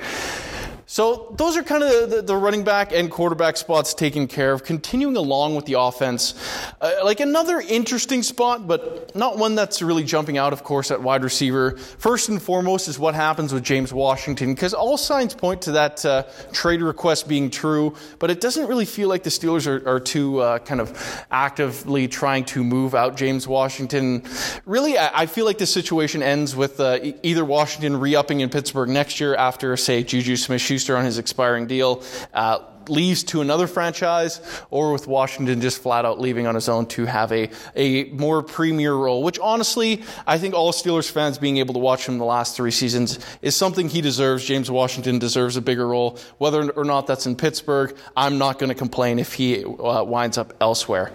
So 0.93 1.35
those 1.39 1.57
are 1.57 1.63
kind 1.63 1.83
of 1.83 2.11
the, 2.11 2.21
the, 2.21 2.37
running 2.37 2.65
back 2.65 2.93
and 2.93 3.11
quarterback 3.11 3.57
spots 3.57 3.95
taken 3.95 4.29
care 4.29 4.53
of. 4.53 4.63
Continuing 4.63 5.17
along 5.17 5.57
with 5.57 5.65
the 5.65 5.81
offense, 5.81 6.35
uh, 6.83 6.93
like 7.03 7.21
another 7.21 7.61
interesting 7.61 8.23
spot, 8.23 8.69
but 8.69 9.17
not 9.17 9.39
one 9.39 9.55
that's 9.55 9.81
really 9.81 10.05
jumping 10.05 10.37
out, 10.37 10.53
of 10.53 10.65
course, 10.65 10.91
at 10.91 11.01
wide 11.01 11.25
receiver. 11.25 11.79
First 11.79 12.29
and 12.29 12.43
foremost 12.43 12.89
is 12.89 12.99
what 12.99 13.15
happens 13.15 13.55
with 13.55 13.65
James 13.65 13.91
Washington, 13.91 14.53
because 14.53 14.75
all 14.75 14.99
signs 14.99 15.35
point 15.35 15.63
to 15.63 15.73
that 15.73 16.05
uh, 16.05 16.25
trade 16.53 16.83
request 16.83 17.27
being 17.27 17.49
true, 17.49 17.97
but 18.19 18.31
it 18.31 18.43
doesn't 18.43 18.67
really 18.67 18.85
feel 18.85 19.09
like 19.09 19.23
the 19.23 19.31
Steelers 19.31 19.67
are, 19.67 19.89
are 19.89 19.99
too 19.99 20.41
uh, 20.41 20.59
kind 20.59 20.83
of 20.83 21.25
actively 21.31 22.07
trying 22.07 22.45
to 22.45 22.63
move 22.63 22.95
out 22.95 23.17
James 23.17 23.49
Washington. 23.49 24.25
Really, 24.67 24.99
I, 24.99 25.23
I 25.23 25.25
feel 25.25 25.47
like 25.47 25.57
the 25.57 25.67
situation 25.67 26.23
ends 26.23 26.55
with 26.55 26.79
uh, 26.81 26.99
either 27.23 27.47
Washington 27.47 27.99
re-upping 27.99 28.41
in 28.41 28.51
Pittsburgh 28.51 28.91
next 28.91 29.21
year 29.21 29.35
after, 29.35 29.75
say, 29.79 30.03
Juju 30.03 30.37
Smith-Schuster 30.37 30.82
on 30.91 31.05
his 31.05 31.19
expiring 31.19 31.67
deal, 31.67 32.03
uh, 32.35 32.61
leaves 32.89 33.25
to 33.25 33.41
another 33.41 33.67
franchise, 33.67 34.41
or 34.71 34.93
with 34.93 35.07
Washington 35.07 35.61
just 35.61 35.83
flat 35.83 36.05
out 36.05 36.21
leaving 36.21 36.47
on 36.47 36.55
his 36.55 36.69
own 36.69 36.87
to 36.87 37.05
have 37.05 37.33
a, 37.33 37.51
a 37.77 38.05
more 38.11 38.43
premier 38.43 38.95
role, 38.95 39.23
which 39.23 39.39
honestly, 39.39 40.03
I 40.27 40.39
think 40.39 40.55
all 40.55 40.73
Steelers 40.73 41.11
fans 41.11 41.39
being 41.39 41.59
able 41.59 41.75
to 41.75 41.81
watch 41.81 42.09
him 42.09 42.19
the 42.19 42.25
last 42.25 42.57
three 42.57 42.71
seasons 42.71 43.19
is 43.41 43.57
something 43.57 43.89
he 43.89 44.01
deserves. 44.01 44.45
James 44.45 44.71
Washington 44.71 45.19
deserves 45.19 45.57
a 45.57 45.61
bigger 45.63 45.87
role. 45.87 46.19
Whether 46.39 46.71
or 46.71 46.85
not 46.85 47.07
that's 47.07 47.27
in 47.27 47.37
Pittsburgh, 47.37 47.97
I'm 48.17 48.39
not 48.39 48.59
going 48.59 48.69
to 48.69 48.75
complain 48.75 49.19
if 49.19 49.35
he 49.35 49.65
uh, 49.65 50.03
winds 50.03 50.39
up 50.39 50.55
elsewhere. 50.61 51.13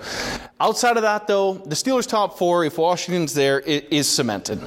Outside 0.59 0.97
of 0.97 1.03
that, 1.03 1.27
though, 1.27 1.55
the 1.55 1.75
Steelers' 1.75 2.07
top 2.07 2.37
four, 2.37 2.65
if 2.65 2.77
Washington's 2.77 3.33
there, 3.33 3.59
is 3.59 4.07
cemented. 4.07 4.61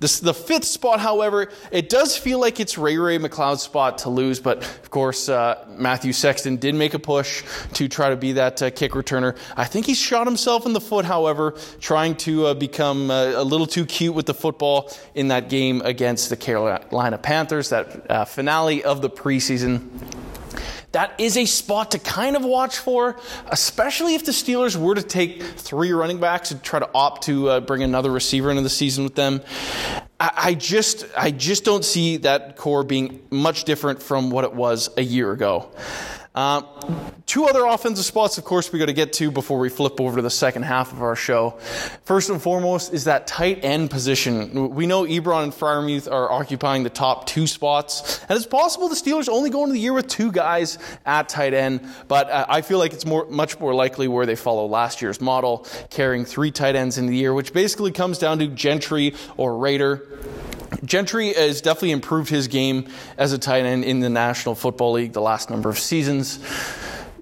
This, 0.00 0.20
the 0.20 0.34
fifth 0.34 0.64
spot, 0.64 1.00
however, 1.00 1.48
it 1.72 1.88
does 1.88 2.16
feel 2.16 2.38
like 2.38 2.60
it's 2.60 2.78
Ray 2.78 2.98
Ray 2.98 3.18
McCloud's 3.18 3.62
spot 3.62 3.98
to 3.98 4.10
lose, 4.10 4.38
but 4.38 4.58
of 4.58 4.90
course, 4.90 5.28
uh, 5.28 5.66
Mathew 5.70 6.12
Sexton 6.12 6.56
did 6.56 6.76
make 6.76 6.94
a 6.94 7.00
push 7.00 7.42
to 7.74 7.88
try 7.88 8.10
to 8.10 8.16
be 8.16 8.32
that 8.32 8.62
uh, 8.62 8.70
kick 8.70 8.92
returner. 8.92 9.36
I 9.56 9.64
think 9.64 9.86
he 9.86 9.94
shot 9.94 10.28
himself 10.28 10.66
in 10.66 10.72
the 10.72 10.80
foot, 10.80 11.04
however, 11.04 11.56
trying 11.80 12.14
to 12.18 12.46
uh, 12.46 12.54
become 12.54 13.10
uh, 13.10 13.32
a 13.34 13.42
little 13.42 13.66
too 13.66 13.84
cute 13.84 14.14
with 14.14 14.26
the 14.26 14.34
football 14.34 14.88
in 15.16 15.28
that 15.28 15.48
game 15.48 15.82
against 15.82 16.30
the 16.30 16.36
Carolina 16.36 17.18
Panthers, 17.18 17.70
that 17.70 18.08
uh, 18.08 18.24
finale 18.24 18.84
of 18.84 19.02
the 19.02 19.10
preseason 19.10 20.07
that 20.98 21.14
is 21.20 21.36
a 21.36 21.44
spot 21.44 21.92
to 21.92 21.98
kind 22.00 22.34
of 22.34 22.44
watch 22.44 22.78
for, 22.78 23.16
especially 23.50 24.16
if 24.16 24.24
the 24.24 24.32
Steelers 24.32 24.74
were 24.74 24.96
to 24.96 25.02
take 25.02 25.44
three 25.44 25.92
running 25.92 26.18
backs 26.18 26.50
and 26.50 26.60
try 26.60 26.80
to 26.80 26.90
opt 26.92 27.22
to 27.22 27.48
uh, 27.48 27.60
bring 27.60 27.84
another 27.84 28.10
receiver 28.10 28.50
into 28.50 28.62
the 28.62 28.68
season 28.68 29.04
with 29.04 29.14
them. 29.14 29.40
I, 30.18 30.32
I 30.36 30.54
just, 30.54 31.06
I 31.16 31.30
just 31.30 31.64
don't 31.64 31.84
see 31.84 32.16
that 32.16 32.56
core 32.56 32.82
being 32.82 33.22
much 33.30 33.62
different 33.62 34.02
from 34.02 34.30
what 34.30 34.42
it 34.42 34.52
was 34.52 34.90
a 34.96 35.02
year 35.02 35.30
ago. 35.30 35.70
Uh, 36.38 36.62
two 37.26 37.46
other 37.46 37.64
offensive 37.64 38.04
spots, 38.04 38.38
of 38.38 38.44
course, 38.44 38.72
we 38.72 38.78
got 38.78 38.86
to 38.86 38.92
get 38.92 39.12
to 39.12 39.28
before 39.32 39.58
we 39.58 39.68
flip 39.68 40.00
over 40.00 40.14
to 40.14 40.22
the 40.22 40.30
second 40.30 40.62
half 40.62 40.92
of 40.92 41.02
our 41.02 41.16
show. 41.16 41.58
First 42.04 42.30
and 42.30 42.40
foremost 42.40 42.94
is 42.94 43.06
that 43.06 43.26
tight 43.26 43.64
end 43.64 43.90
position. 43.90 44.72
We 44.72 44.86
know 44.86 45.02
Ebron 45.02 45.42
and 45.42 45.52
Freiermuth 45.52 46.08
are 46.08 46.30
occupying 46.30 46.84
the 46.84 46.90
top 46.90 47.26
two 47.26 47.48
spots, 47.48 48.20
and 48.28 48.36
it's 48.36 48.46
possible 48.46 48.88
the 48.88 48.94
Steelers 48.94 49.28
only 49.28 49.50
go 49.50 49.64
into 49.64 49.72
the 49.72 49.80
year 49.80 49.92
with 49.92 50.06
two 50.06 50.30
guys 50.30 50.78
at 51.04 51.28
tight 51.28 51.54
end. 51.54 51.80
But 52.06 52.30
uh, 52.30 52.46
I 52.48 52.60
feel 52.60 52.78
like 52.78 52.92
it's 52.92 53.04
more, 53.04 53.26
much 53.28 53.58
more 53.58 53.74
likely 53.74 54.06
where 54.06 54.24
they 54.24 54.36
follow 54.36 54.66
last 54.66 55.02
year's 55.02 55.20
model, 55.20 55.66
carrying 55.90 56.24
three 56.24 56.52
tight 56.52 56.76
ends 56.76 56.98
in 56.98 57.06
the 57.06 57.16
year, 57.16 57.34
which 57.34 57.52
basically 57.52 57.90
comes 57.90 58.16
down 58.16 58.38
to 58.38 58.46
Gentry 58.46 59.12
or 59.36 59.58
Rader. 59.58 60.06
Gentry 60.84 61.32
has 61.32 61.60
definitely 61.60 61.92
improved 61.92 62.30
his 62.30 62.48
game 62.48 62.88
as 63.16 63.32
a 63.32 63.38
tight 63.38 63.64
end 63.64 63.84
in 63.84 64.00
the 64.00 64.10
National 64.10 64.54
Football 64.54 64.92
League 64.92 65.12
the 65.12 65.20
last 65.20 65.50
number 65.50 65.68
of 65.68 65.78
seasons. 65.78 66.38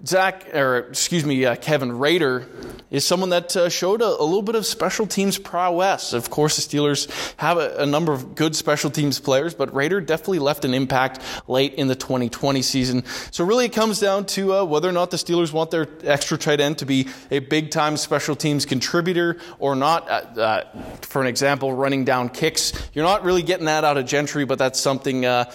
Zach, 0.06 0.54
or 0.54 0.78
excuse 0.78 1.24
me, 1.24 1.44
uh, 1.44 1.56
Kevin 1.56 1.98
Rader 1.98 2.46
is 2.90 3.04
someone 3.04 3.30
that 3.30 3.56
uh, 3.56 3.68
showed 3.68 4.00
a, 4.00 4.06
a, 4.06 4.22
little 4.22 4.42
bit 4.42 4.54
of 4.54 4.64
special 4.64 5.06
teams 5.06 5.36
prowess. 5.36 6.12
Of 6.12 6.30
course, 6.30 6.56
the 6.56 6.62
Steelers 6.62 7.10
have 7.38 7.58
a, 7.58 7.78
a, 7.78 7.86
number 7.86 8.12
of 8.12 8.36
good 8.36 8.54
special 8.54 8.90
teams 8.90 9.18
players, 9.18 9.54
but 9.54 9.74
Rader 9.74 10.00
definitely 10.00 10.38
left 10.38 10.64
an 10.64 10.74
impact 10.74 11.20
late 11.48 11.74
in 11.74 11.88
the 11.88 11.96
2020 11.96 12.62
season. 12.62 13.04
So 13.32 13.44
really, 13.44 13.64
it 13.64 13.72
comes 13.72 13.98
down 13.98 14.26
to 14.26 14.54
uh, 14.54 14.64
whether 14.64 14.88
or 14.88 14.92
not 14.92 15.10
the 15.10 15.16
Steelers 15.16 15.52
want 15.52 15.72
their 15.72 15.88
extra 16.04 16.38
tight 16.38 16.60
end 16.60 16.78
to 16.78 16.86
be 16.86 17.08
a 17.32 17.40
big 17.40 17.72
time 17.72 17.96
special 17.96 18.36
teams 18.36 18.64
contributor 18.64 19.38
or 19.58 19.74
not. 19.74 20.08
Uh, 20.08 20.40
uh, 20.40 20.64
for 21.02 21.20
an 21.20 21.26
example, 21.26 21.72
running 21.72 22.04
down 22.04 22.28
kicks, 22.28 22.72
you're 22.92 23.04
not 23.04 23.24
really 23.24 23.42
getting 23.42 23.66
that 23.66 23.82
out 23.82 23.96
of 23.96 24.06
Gentry, 24.06 24.44
but 24.44 24.58
that's 24.58 24.78
something 24.78 25.24
uh, 25.24 25.50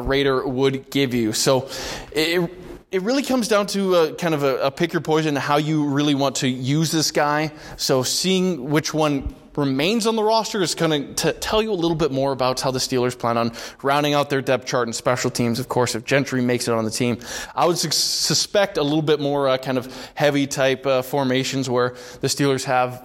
Rader 0.00 0.46
would 0.46 0.90
give 0.90 1.12
you. 1.12 1.34
So. 1.34 1.68
It, 2.12 2.63
it 2.94 3.02
really 3.02 3.24
comes 3.24 3.48
down 3.48 3.66
to 3.66 3.96
a, 3.96 4.14
kind 4.14 4.34
of 4.34 4.44
a, 4.44 4.58
a 4.58 4.70
pick 4.70 4.92
your 4.92 5.02
poison, 5.02 5.34
how 5.34 5.56
you 5.56 5.84
really 5.88 6.14
want 6.14 6.36
to 6.36 6.48
use 6.48 6.92
this 6.92 7.10
guy. 7.10 7.50
So 7.76 8.04
seeing 8.04 8.70
which 8.70 8.94
one 8.94 9.34
remains 9.56 10.06
on 10.06 10.14
the 10.14 10.22
roster 10.22 10.62
is 10.62 10.76
going 10.76 11.16
to 11.16 11.32
tell 11.32 11.60
you 11.60 11.72
a 11.72 11.74
little 11.74 11.96
bit 11.96 12.12
more 12.12 12.30
about 12.30 12.60
how 12.60 12.70
the 12.70 12.78
Steelers 12.78 13.18
plan 13.18 13.36
on 13.36 13.50
rounding 13.82 14.14
out 14.14 14.30
their 14.30 14.40
depth 14.40 14.66
chart 14.66 14.86
and 14.86 14.94
special 14.94 15.28
teams. 15.28 15.58
Of 15.58 15.68
course, 15.68 15.96
if 15.96 16.04
Gentry 16.04 16.40
makes 16.40 16.68
it 16.68 16.74
on 16.74 16.84
the 16.84 16.90
team, 16.90 17.18
I 17.56 17.66
would 17.66 17.78
su- 17.78 17.90
suspect 17.90 18.76
a 18.76 18.82
little 18.84 19.02
bit 19.02 19.18
more 19.18 19.48
uh, 19.48 19.58
kind 19.58 19.76
of 19.76 19.92
heavy 20.14 20.46
type 20.46 20.86
uh, 20.86 21.02
formations 21.02 21.68
where 21.68 21.96
the 22.20 22.28
Steelers 22.28 22.62
have 22.62 23.02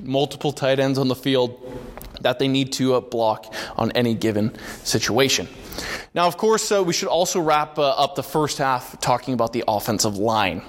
multiple 0.00 0.50
tight 0.50 0.80
ends 0.80 0.98
on 0.98 1.06
the 1.06 1.14
field 1.14 1.80
that 2.22 2.40
they 2.40 2.48
need 2.48 2.72
to 2.72 2.94
uh, 2.94 3.00
block 3.00 3.54
on 3.76 3.92
any 3.92 4.14
given 4.14 4.52
situation. 4.82 5.46
Now, 6.14 6.26
of 6.26 6.36
course, 6.36 6.70
uh, 6.72 6.82
we 6.82 6.92
should 6.92 7.08
also 7.08 7.40
wrap 7.40 7.78
uh, 7.78 7.90
up 7.90 8.14
the 8.14 8.22
first 8.22 8.58
half 8.58 8.98
talking 9.00 9.34
about 9.34 9.52
the 9.52 9.64
offensive 9.66 10.16
line. 10.16 10.62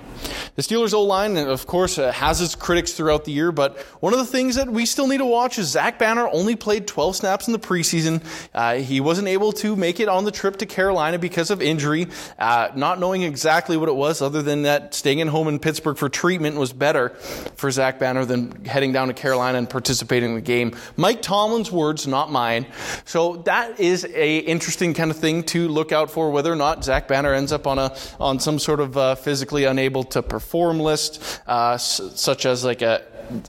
The 0.55 0.61
Steelers' 0.61 0.93
O 0.93 1.03
line, 1.03 1.38
of 1.38 1.67
course, 1.67 1.97
uh, 1.97 2.11
has 2.11 2.41
its 2.41 2.55
critics 2.55 2.93
throughout 2.93 3.25
the 3.25 3.31
year, 3.31 3.51
but 3.51 3.77
one 4.01 4.13
of 4.13 4.19
the 4.19 4.25
things 4.25 4.55
that 4.55 4.67
we 4.69 4.85
still 4.85 5.07
need 5.07 5.19
to 5.19 5.25
watch 5.25 5.57
is 5.57 5.67
Zach 5.67 5.99
Banner 5.99 6.27
only 6.31 6.55
played 6.55 6.88
12 6.88 7.15
snaps 7.15 7.47
in 7.47 7.53
the 7.53 7.59
preseason. 7.59 8.23
Uh, 8.53 8.75
he 8.75 8.99
wasn't 8.99 9.27
able 9.27 9.51
to 9.53 9.75
make 9.75 9.99
it 9.99 10.09
on 10.09 10.25
the 10.25 10.31
trip 10.31 10.57
to 10.57 10.65
Carolina 10.65 11.19
because 11.19 11.49
of 11.49 11.61
injury, 11.61 12.07
uh, 12.38 12.69
not 12.75 12.99
knowing 12.99 13.23
exactly 13.23 13.77
what 13.77 13.89
it 13.89 13.95
was, 13.95 14.21
other 14.21 14.41
than 14.41 14.63
that 14.63 14.93
staying 14.93 15.21
at 15.21 15.27
home 15.27 15.47
in 15.47 15.59
Pittsburgh 15.59 15.97
for 15.97 16.09
treatment 16.09 16.57
was 16.57 16.73
better 16.73 17.09
for 17.55 17.71
Zach 17.71 17.99
Banner 17.99 18.25
than 18.25 18.65
heading 18.65 18.91
down 18.91 19.07
to 19.07 19.13
Carolina 19.13 19.57
and 19.57 19.69
participating 19.69 20.29
in 20.29 20.35
the 20.35 20.41
game. 20.41 20.75
Mike 20.97 21.21
Tomlin's 21.21 21.71
words, 21.71 22.07
not 22.07 22.31
mine. 22.31 22.65
So 23.05 23.38
that 23.45 23.79
is 23.79 24.05
a 24.05 24.39
interesting 24.39 24.93
kind 24.93 25.11
of 25.11 25.17
thing 25.17 25.43
to 25.43 25.67
look 25.67 25.91
out 25.91 26.11
for, 26.11 26.31
whether 26.31 26.51
or 26.51 26.55
not 26.55 26.83
Zach 26.83 27.07
Banner 27.07 27.33
ends 27.33 27.51
up 27.51 27.67
on 27.67 27.79
a 27.79 27.95
on 28.19 28.39
some 28.39 28.59
sort 28.59 28.79
of 28.79 28.97
uh, 28.97 29.15
physically 29.15 29.65
unable 29.65 30.03
to 30.11 30.21
perform 30.21 30.79
list, 30.79 31.21
uh, 31.47 31.71
s- 31.73 32.01
such 32.15 32.45
as 32.45 32.63
like 32.65 32.81
a 32.81 33.01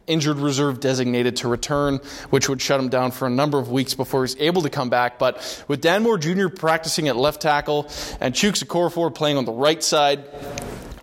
injured 0.07 0.37
reserve 0.37 0.79
designated 0.79 1.37
to 1.37 1.49
return, 1.49 2.01
which 2.29 2.51
would 2.51 2.61
shut 2.61 2.79
him 2.79 2.91
down 2.91 3.11
for 3.11 3.27
a 3.27 3.31
number 3.31 3.59
of 3.59 3.71
weeks 3.71 3.95
before 3.95 4.23
he's 4.25 4.37
able 4.39 4.61
to 4.61 4.69
come 4.69 4.91
back. 4.91 5.19
But 5.19 5.65
with 5.69 5.81
Dan 5.81 6.03
Moore 6.03 6.19
Jr. 6.19 6.49
practicing 6.49 7.09
at 7.09 7.17
left 7.17 7.41
tackle 7.41 7.89
and 8.21 8.35
Chuks 8.35 8.63
Okorafor 8.63 9.15
playing 9.15 9.39
on 9.39 9.47
the 9.47 9.53
right 9.53 9.83
side, 9.83 10.25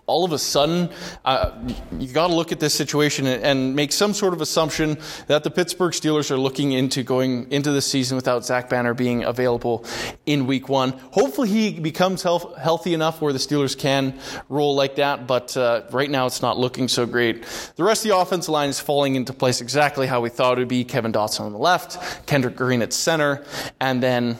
all 0.07 0.23
of 0.23 0.31
a 0.31 0.39
sudden, 0.39 0.89
uh, 1.25 1.51
you 1.99 2.07
got 2.07 2.27
to 2.27 2.33
look 2.33 2.53
at 2.53 2.61
this 2.61 2.73
situation 2.73 3.27
and, 3.27 3.67
make 3.75 3.91
some 3.91 4.13
sort 4.13 4.33
of 4.33 4.39
assumption 4.39 4.97
that 5.27 5.43
the 5.43 5.51
Pittsburgh 5.51 5.91
Steelers 5.91 6.31
are 6.31 6.37
looking 6.37 6.71
into 6.71 7.03
going 7.03 7.51
into 7.51 7.71
the 7.71 7.81
season 7.81 8.15
without 8.15 8.45
Zach 8.45 8.69
Banner 8.69 8.93
being 8.93 9.23
available 9.23 9.83
in 10.25 10.47
week 10.47 10.69
one. 10.69 10.91
Hopefully, 11.11 11.49
he 11.49 11.77
becomes 11.77 12.23
health, 12.23 12.55
healthy 12.57 12.93
enough 12.93 13.21
where 13.21 13.33
the 13.33 13.39
Steelers 13.39 13.77
can 13.77 14.17
roll 14.47 14.73
like 14.73 14.95
that, 14.95 15.27
but 15.27 15.55
uh, 15.57 15.83
right 15.91 16.09
now 16.09 16.25
it's 16.25 16.41
not 16.41 16.57
looking 16.57 16.87
so 16.87 17.05
great. 17.05 17.43
The 17.75 17.83
rest 17.83 18.05
of 18.05 18.09
the 18.09 18.17
offensive 18.17 18.49
line 18.49 18.69
is 18.69 18.79
falling 18.79 19.15
into 19.15 19.33
place 19.33 19.59
exactly 19.59 20.07
how 20.07 20.21
we 20.21 20.29
thought 20.29 20.57
it 20.57 20.61
would 20.61 20.67
be 20.69 20.85
Kevin 20.85 21.11
Dotson 21.11 21.41
on 21.41 21.51
the 21.51 21.59
left, 21.59 22.25
Kendrick 22.25 22.55
Green 22.55 22.81
at 22.81 22.93
center, 22.93 23.43
and 23.81 24.01
then 24.01 24.37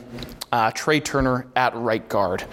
uh, 0.51 0.71
Trai 0.71 1.03
Turner 1.03 1.47
at 1.55 1.75
right 1.75 2.07
guard. 2.07 2.45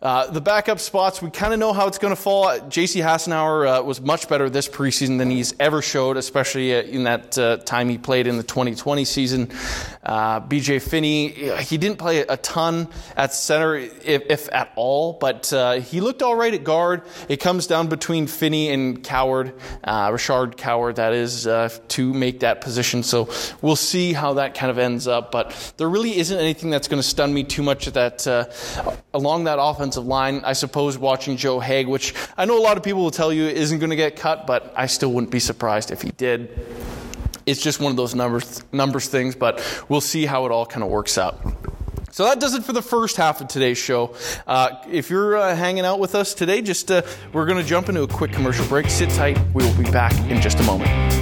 Uh, 0.00 0.28
the 0.30 0.40
backup 0.40 0.80
spots, 0.80 1.22
we 1.22 1.30
kind 1.30 1.52
of 1.52 1.60
know 1.60 1.72
how 1.72 1.86
it's 1.86 1.98
going 1.98 2.14
to 2.14 2.20
fall. 2.20 2.51
J.C. 2.68 3.00
Hassenauer 3.00 3.80
uh, 3.80 3.82
was 3.82 4.00
much 4.00 4.28
better 4.28 4.48
this 4.48 4.68
preseason 4.68 5.18
than 5.18 5.30
he's 5.30 5.54
ever 5.60 5.82
showed, 5.82 6.16
especially 6.16 6.74
uh, 6.74 6.82
in 6.82 7.04
that 7.04 7.36
uh, 7.38 7.56
time 7.58 7.88
he 7.88 7.98
played 7.98 8.26
in 8.26 8.36
the 8.36 8.42
2020 8.42 9.04
season. 9.04 9.50
Uh, 10.02 10.40
B.J. 10.40 10.80
Finney, 10.80 11.28
he 11.60 11.78
didn't 11.78 11.98
play 11.98 12.20
a 12.20 12.36
ton 12.36 12.88
at 13.16 13.32
center, 13.34 13.76
if, 13.76 14.22
if 14.30 14.52
at 14.52 14.72
all, 14.76 15.14
but 15.14 15.52
uh, 15.52 15.74
he 15.74 16.00
looked 16.00 16.22
all 16.22 16.34
right 16.34 16.52
at 16.52 16.64
guard. 16.64 17.02
It 17.28 17.38
comes 17.38 17.66
down 17.66 17.88
between 17.88 18.26
Finney 18.26 18.70
and 18.70 19.02
Coward, 19.02 19.54
Rashard 19.84 20.56
Coward, 20.56 20.96
that 20.96 21.12
is, 21.12 21.44
to 21.44 22.14
make 22.14 22.40
that 22.40 22.60
position. 22.60 23.02
So 23.02 23.28
we'll 23.60 23.76
see 23.76 24.12
how 24.12 24.34
that 24.34 24.54
kind 24.54 24.70
of 24.70 24.78
ends 24.78 25.06
up, 25.06 25.30
but 25.30 25.74
there 25.76 25.88
really 25.88 26.16
isn't 26.16 26.38
anything 26.38 26.70
that's 26.70 26.88
going 26.88 27.00
to 27.00 27.08
stun 27.08 27.32
me 27.32 27.44
too 27.44 27.62
much 27.62 27.86
that 27.86 28.26
along 29.14 29.44
that 29.44 29.58
offensive 29.60 30.06
line. 30.06 30.42
I 30.44 30.52
suppose 30.52 30.98
watching 30.98 31.36
Joe 31.36 31.60
Haeg, 31.60 31.86
which 31.86 32.14
know 32.44 32.58
a 32.58 32.62
lot 32.62 32.76
of 32.76 32.82
people 32.82 33.02
will 33.02 33.10
tell 33.10 33.32
you 33.32 33.44
isn't 33.44 33.78
going 33.78 33.90
to 33.90 33.96
get 33.96 34.16
cut, 34.16 34.46
but 34.46 34.72
I 34.76 34.86
still 34.86 35.12
wouldn't 35.12 35.30
be 35.30 35.40
surprised 35.40 35.90
if 35.90 36.02
he 36.02 36.10
did. 36.10 36.48
It's 37.44 37.60
just 37.60 37.80
one 37.80 37.90
of 37.90 37.96
those 37.96 38.14
numbers 38.14 38.62
numbers 38.72 39.08
things, 39.08 39.34
but 39.34 39.84
we'll 39.88 40.00
see 40.00 40.26
how 40.26 40.46
it 40.46 40.52
all 40.52 40.66
kind 40.66 40.82
of 40.82 40.90
works 40.90 41.18
out. 41.18 41.40
So 42.12 42.24
that 42.24 42.40
does 42.40 42.54
it 42.54 42.62
for 42.62 42.74
the 42.74 42.82
first 42.82 43.16
half 43.16 43.40
of 43.40 43.48
today's 43.48 43.78
show. 43.78 44.14
Uh, 44.46 44.76
if 44.90 45.08
you're 45.08 45.36
uh, 45.36 45.56
hanging 45.56 45.84
out 45.86 45.98
with 45.98 46.14
us 46.14 46.34
today, 46.34 46.60
just 46.60 46.90
uh, 46.90 47.02
we're 47.32 47.46
going 47.46 47.60
to 47.62 47.66
jump 47.66 47.88
into 47.88 48.02
a 48.02 48.08
quick 48.08 48.32
commercial 48.32 48.66
break. 48.66 48.90
Sit 48.90 49.08
tight. 49.10 49.38
We 49.54 49.64
will 49.64 49.76
be 49.82 49.90
back 49.90 50.12
in 50.30 50.40
just 50.40 50.60
a 50.60 50.62
moment. 50.64 51.21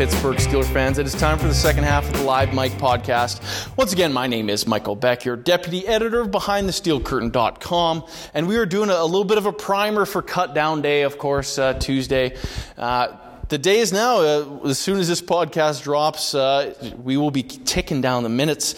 Pittsburgh 0.00 0.38
Steelers 0.38 0.72
fans, 0.72 0.96
it 0.96 1.04
is 1.04 1.12
time 1.12 1.38
for 1.38 1.46
the 1.46 1.52
second 1.52 1.84
half 1.84 2.08
of 2.08 2.14
the 2.14 2.22
Live 2.22 2.54
Mike 2.54 2.72
podcast. 2.78 3.68
Once 3.76 3.92
again, 3.92 4.14
my 4.14 4.26
name 4.26 4.48
is 4.48 4.66
Michael 4.66 4.96
Beck, 4.96 5.26
your 5.26 5.36
deputy 5.36 5.86
editor 5.86 6.22
of 6.22 6.28
BehindTheSteelCurtain.com, 6.28 8.06
and 8.32 8.48
we 8.48 8.56
are 8.56 8.64
doing 8.64 8.88
a, 8.88 8.94
a 8.94 9.04
little 9.04 9.24
bit 9.24 9.36
of 9.36 9.44
a 9.44 9.52
primer 9.52 10.06
for 10.06 10.22
Cut 10.22 10.54
Down 10.54 10.80
Day, 10.80 11.02
of 11.02 11.18
course, 11.18 11.58
uh, 11.58 11.74
Tuesday. 11.74 12.34
Uh, 12.78 13.08
the 13.50 13.58
day 13.58 13.80
is 13.80 13.92
now. 13.92 14.20
Uh, 14.20 14.60
as 14.66 14.78
soon 14.78 15.00
as 15.00 15.08
this 15.08 15.20
podcast 15.20 15.82
drops, 15.82 16.34
uh, 16.36 16.72
we 17.02 17.16
will 17.16 17.32
be 17.32 17.42
ticking 17.42 18.00
down 18.00 18.22
the 18.22 18.28
minutes, 18.28 18.74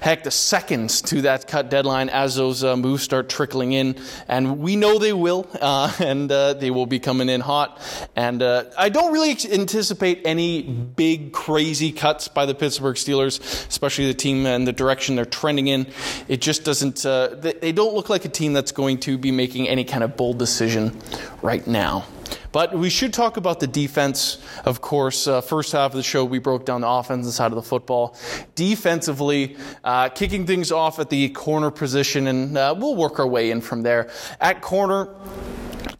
heck, 0.00 0.24
the 0.24 0.30
seconds 0.30 1.02
to 1.02 1.20
that 1.22 1.46
cut 1.46 1.68
deadline 1.68 2.08
as 2.08 2.34
those 2.34 2.64
uh, 2.64 2.74
moves 2.74 3.02
start 3.02 3.28
trickling 3.28 3.72
in. 3.72 3.96
And 4.26 4.60
we 4.60 4.76
know 4.76 4.98
they 4.98 5.12
will, 5.12 5.46
uh, 5.60 5.92
and 6.00 6.32
uh, 6.32 6.54
they 6.54 6.70
will 6.70 6.86
be 6.86 6.98
coming 6.98 7.28
in 7.28 7.42
hot. 7.42 7.80
And 8.16 8.42
uh, 8.42 8.64
I 8.78 8.88
don't 8.88 9.12
really 9.12 9.36
anticipate 9.52 10.22
any 10.24 10.62
big, 10.62 11.32
crazy 11.32 11.92
cuts 11.92 12.26
by 12.26 12.46
the 12.46 12.54
Pittsburgh 12.54 12.96
Steelers, 12.96 13.40
especially 13.68 14.06
the 14.06 14.14
team 14.14 14.46
and 14.46 14.66
the 14.66 14.72
direction 14.72 15.16
they're 15.16 15.26
trending 15.26 15.68
in. 15.68 15.86
It 16.28 16.40
just 16.40 16.64
doesn't, 16.64 17.02
they 17.02 17.72
don't 17.72 17.94
look 17.94 18.08
like 18.08 18.24
a 18.24 18.30
team 18.30 18.54
that's 18.54 18.72
going 18.72 19.00
to 19.00 19.18
be 19.18 19.30
making 19.30 19.68
any 19.68 19.84
kind 19.84 20.02
of 20.02 20.16
bold 20.16 20.38
decision 20.38 20.98
right 21.42 21.66
now. 21.66 22.06
But 22.52 22.72
we 22.72 22.90
should 22.90 23.12
talk 23.12 23.36
about 23.36 23.60
the 23.60 23.66
defense, 23.66 24.38
of 24.64 24.80
course. 24.80 25.26
Uh, 25.26 25.40
first 25.40 25.72
half 25.72 25.92
of 25.92 25.96
the 25.96 26.02
show, 26.02 26.24
we 26.24 26.38
broke 26.38 26.64
down 26.64 26.82
the 26.82 26.88
offensive 26.88 27.32
side 27.32 27.50
of 27.50 27.56
the 27.56 27.62
football. 27.62 28.16
Defensively, 28.54 29.56
uh, 29.82 30.08
kicking 30.08 30.46
things 30.46 30.70
off 30.70 30.98
at 30.98 31.10
the 31.10 31.28
corner 31.30 31.70
position, 31.70 32.26
and 32.26 32.56
uh, 32.56 32.74
we'll 32.76 32.96
work 32.96 33.18
our 33.18 33.26
way 33.26 33.50
in 33.50 33.60
from 33.60 33.82
there. 33.82 34.10
At 34.40 34.60
corner, 34.60 35.08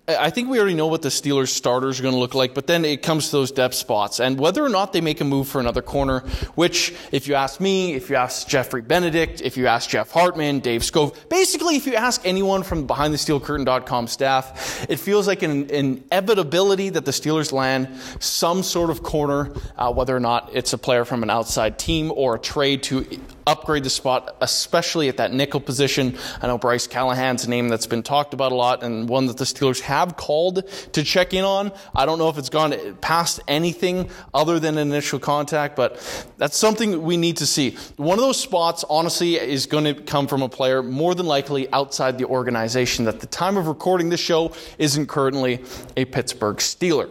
I 0.06 0.28
think 0.28 0.50
we 0.50 0.58
already 0.58 0.74
know 0.74 0.88
what 0.88 1.00
the 1.00 1.08
Steelers 1.08 1.48
starters 1.48 1.98
are 1.98 2.02
going 2.02 2.12
to 2.12 2.20
look 2.20 2.34
like, 2.34 2.52
but 2.52 2.66
then 2.66 2.84
it 2.84 3.00
comes 3.00 3.26
to 3.26 3.32
those 3.32 3.50
depth 3.50 3.74
spots 3.74 4.20
and 4.20 4.38
whether 4.38 4.62
or 4.62 4.68
not 4.68 4.92
they 4.92 5.00
make 5.00 5.22
a 5.22 5.24
move 5.24 5.48
for 5.48 5.60
another 5.60 5.80
corner, 5.80 6.20
which, 6.56 6.94
if 7.10 7.26
you 7.26 7.34
ask 7.34 7.58
me, 7.58 7.94
if 7.94 8.10
you 8.10 8.16
ask 8.16 8.46
Jeffrey 8.46 8.82
Benedict, 8.82 9.40
if 9.40 9.56
you 9.56 9.66
ask 9.66 9.88
Jeff 9.88 10.10
Hartman, 10.10 10.60
Dave 10.60 10.82
Scove, 10.82 11.16
basically, 11.30 11.76
if 11.76 11.86
you 11.86 11.94
ask 11.94 12.20
anyone 12.26 12.62
from 12.62 12.86
BehindTheSteelCurtain.com 12.86 14.06
staff, 14.06 14.84
it 14.90 14.96
feels 14.96 15.26
like 15.26 15.42
an 15.42 15.70
inevitability 15.70 16.90
that 16.90 17.06
the 17.06 17.10
Steelers 17.10 17.50
land 17.50 17.88
some 18.20 18.62
sort 18.62 18.90
of 18.90 19.02
corner, 19.02 19.54
uh, 19.78 19.90
whether 19.90 20.14
or 20.14 20.20
not 20.20 20.50
it's 20.52 20.74
a 20.74 20.78
player 20.78 21.06
from 21.06 21.22
an 21.22 21.30
outside 21.30 21.78
team 21.78 22.12
or 22.14 22.34
a 22.34 22.38
trade 22.38 22.82
to 22.82 23.06
upgrade 23.46 23.84
the 23.84 23.90
spot, 23.90 24.36
especially 24.40 25.08
at 25.08 25.16
that 25.18 25.32
nickel 25.32 25.60
position. 25.60 26.16
I 26.40 26.46
know 26.46 26.58
Bryce 26.58 26.86
Callahan's 26.86 27.44
a 27.44 27.50
name 27.50 27.68
that's 27.68 27.86
been 27.86 28.02
talked 28.02 28.34
about 28.34 28.52
a 28.52 28.54
lot 28.54 28.82
and 28.82 29.08
one 29.08 29.26
that 29.26 29.36
the 29.36 29.44
Steelers 29.44 29.80
have 29.80 30.16
called 30.16 30.68
to 30.92 31.02
check 31.02 31.34
in 31.34 31.44
on. 31.44 31.72
I 31.94 32.06
don't 32.06 32.18
know 32.18 32.28
if 32.28 32.38
it's 32.38 32.48
gone 32.48 32.74
past 33.00 33.40
anything 33.48 34.10
other 34.32 34.58
than 34.58 34.78
initial 34.78 35.18
contact, 35.18 35.76
but 35.76 35.96
that's 36.38 36.56
something 36.56 37.02
we 37.02 37.16
need 37.16 37.36
to 37.38 37.46
see. 37.46 37.76
One 37.96 38.18
of 38.18 38.24
those 38.24 38.40
spots, 38.40 38.84
honestly, 38.88 39.36
is 39.36 39.66
going 39.66 39.84
to 39.84 39.94
come 39.94 40.26
from 40.26 40.42
a 40.42 40.48
player 40.48 40.82
more 40.82 41.14
than 41.14 41.26
likely 41.26 41.70
outside 41.72 42.18
the 42.18 42.24
organization 42.26 43.04
that 43.04 43.20
the 43.20 43.26
time 43.26 43.56
of 43.56 43.66
recording 43.66 44.08
this 44.08 44.20
show 44.20 44.52
isn't 44.78 45.06
currently 45.06 45.62
a 45.96 46.04
Pittsburgh 46.04 46.56
Steeler. 46.56 47.10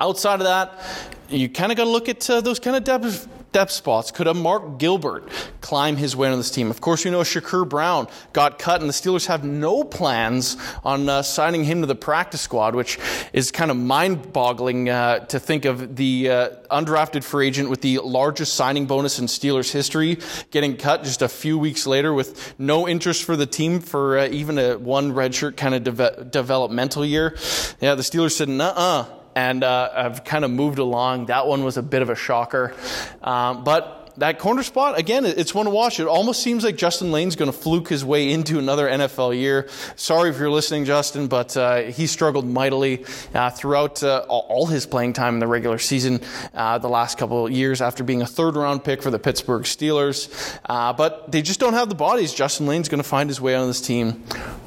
Outside 0.00 0.40
of 0.40 0.46
that, 0.46 0.80
you 1.28 1.48
kind 1.48 1.70
of 1.70 1.78
got 1.78 1.84
to 1.84 1.90
look 1.90 2.08
at 2.08 2.28
uh, 2.28 2.40
those 2.40 2.58
kind 2.58 2.76
of 2.76 2.84
depth 2.84 3.28
depth 3.52 3.70
spots. 3.70 4.10
Could 4.10 4.26
a 4.26 4.34
Mark 4.34 4.78
Gilbert 4.78 5.28
climb 5.60 5.96
his 5.96 6.16
way 6.16 6.28
on 6.28 6.38
this 6.38 6.50
team? 6.50 6.70
Of 6.70 6.80
course, 6.80 7.04
we 7.04 7.10
know 7.10 7.20
Shakur 7.20 7.68
Brown 7.68 8.08
got 8.32 8.58
cut, 8.58 8.80
and 8.80 8.88
the 8.88 8.94
Steelers 8.94 9.26
have 9.26 9.44
no 9.44 9.84
plans 9.84 10.56
on 10.84 11.08
uh, 11.08 11.22
signing 11.22 11.64
him 11.64 11.80
to 11.82 11.86
the 11.86 11.94
practice 11.94 12.40
squad, 12.40 12.74
which 12.74 12.98
is 13.32 13.50
kind 13.50 13.70
of 13.70 13.76
mind 13.76 14.32
boggling 14.32 14.88
uh, 14.88 15.20
to 15.26 15.38
think 15.38 15.64
of 15.64 15.96
the 15.96 16.30
uh, 16.30 16.48
undrafted 16.70 17.24
free 17.24 17.46
agent 17.46 17.70
with 17.70 17.82
the 17.82 17.98
largest 17.98 18.54
signing 18.54 18.86
bonus 18.86 19.18
in 19.18 19.26
Steelers 19.26 19.70
history 19.70 20.18
getting 20.50 20.76
cut 20.76 21.04
just 21.04 21.22
a 21.22 21.28
few 21.28 21.58
weeks 21.58 21.86
later 21.86 22.12
with 22.12 22.54
no 22.58 22.88
interest 22.88 23.24
for 23.24 23.36
the 23.36 23.46
team 23.46 23.80
for 23.80 24.18
uh, 24.18 24.28
even 24.28 24.58
a 24.58 24.78
one 24.78 25.12
redshirt 25.12 25.56
kind 25.56 25.74
of 25.74 25.84
de- 25.84 26.24
developmental 26.24 27.04
year. 27.04 27.36
Yeah, 27.80 27.94
the 27.94 28.02
Steelers 28.02 28.32
said, 28.32 28.48
nah, 28.48 28.72
uh 28.74 29.04
and 29.34 29.64
uh, 29.64 29.90
I've 29.94 30.24
kind 30.24 30.44
of 30.44 30.50
moved 30.50 30.78
along. 30.78 31.26
That 31.26 31.46
one 31.46 31.64
was 31.64 31.76
a 31.76 31.82
bit 31.82 32.02
of 32.02 32.10
a 32.10 32.14
shocker. 32.14 32.74
Um, 33.22 33.64
but 33.64 34.02
that 34.18 34.38
corner 34.38 34.62
spot, 34.62 34.98
again, 34.98 35.24
it's 35.24 35.54
one 35.54 35.64
to 35.64 35.70
watch. 35.70 35.98
It 35.98 36.06
almost 36.06 36.42
seems 36.42 36.64
like 36.64 36.76
Justin 36.76 37.12
Layne's 37.12 37.36
going 37.36 37.50
to 37.50 37.56
fluke 37.56 37.88
his 37.88 38.04
way 38.04 38.30
into 38.30 38.58
another 38.58 38.86
NFL 38.86 39.36
year. 39.36 39.68
Sorry 39.96 40.30
if 40.30 40.38
you're 40.38 40.50
listening, 40.50 40.84
Justin, 40.84 41.28
but 41.28 41.56
uh, 41.56 41.82
he 41.82 42.06
struggled 42.06 42.46
mightily 42.46 43.04
uh, 43.34 43.50
throughout 43.50 44.02
uh, 44.02 44.24
all 44.28 44.66
his 44.66 44.84
playing 44.86 45.14
time 45.14 45.34
in 45.34 45.40
the 45.40 45.46
regular 45.46 45.78
season 45.78 46.20
uh, 46.54 46.78
the 46.78 46.88
last 46.88 47.16
couple 47.16 47.46
of 47.46 47.52
years 47.52 47.80
after 47.80 48.04
being 48.04 48.22
a 48.22 48.26
third 48.26 48.56
round 48.56 48.84
pick 48.84 49.02
for 49.02 49.10
the 49.10 49.18
Pittsburgh 49.18 49.62
Steelers. 49.62 50.58
Uh, 50.66 50.92
but 50.92 51.32
they 51.32 51.40
just 51.42 51.60
don't 51.60 51.74
have 51.74 51.88
the 51.88 51.94
bodies. 51.94 52.34
Justin 52.34 52.66
Layne's 52.66 52.88
going 52.88 53.02
to 53.02 53.08
find 53.08 53.30
his 53.30 53.40
way 53.40 53.54
on 53.54 53.66
this 53.66 53.80
team 53.80 54.22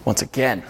once 0.05 0.21
again. 0.21 0.63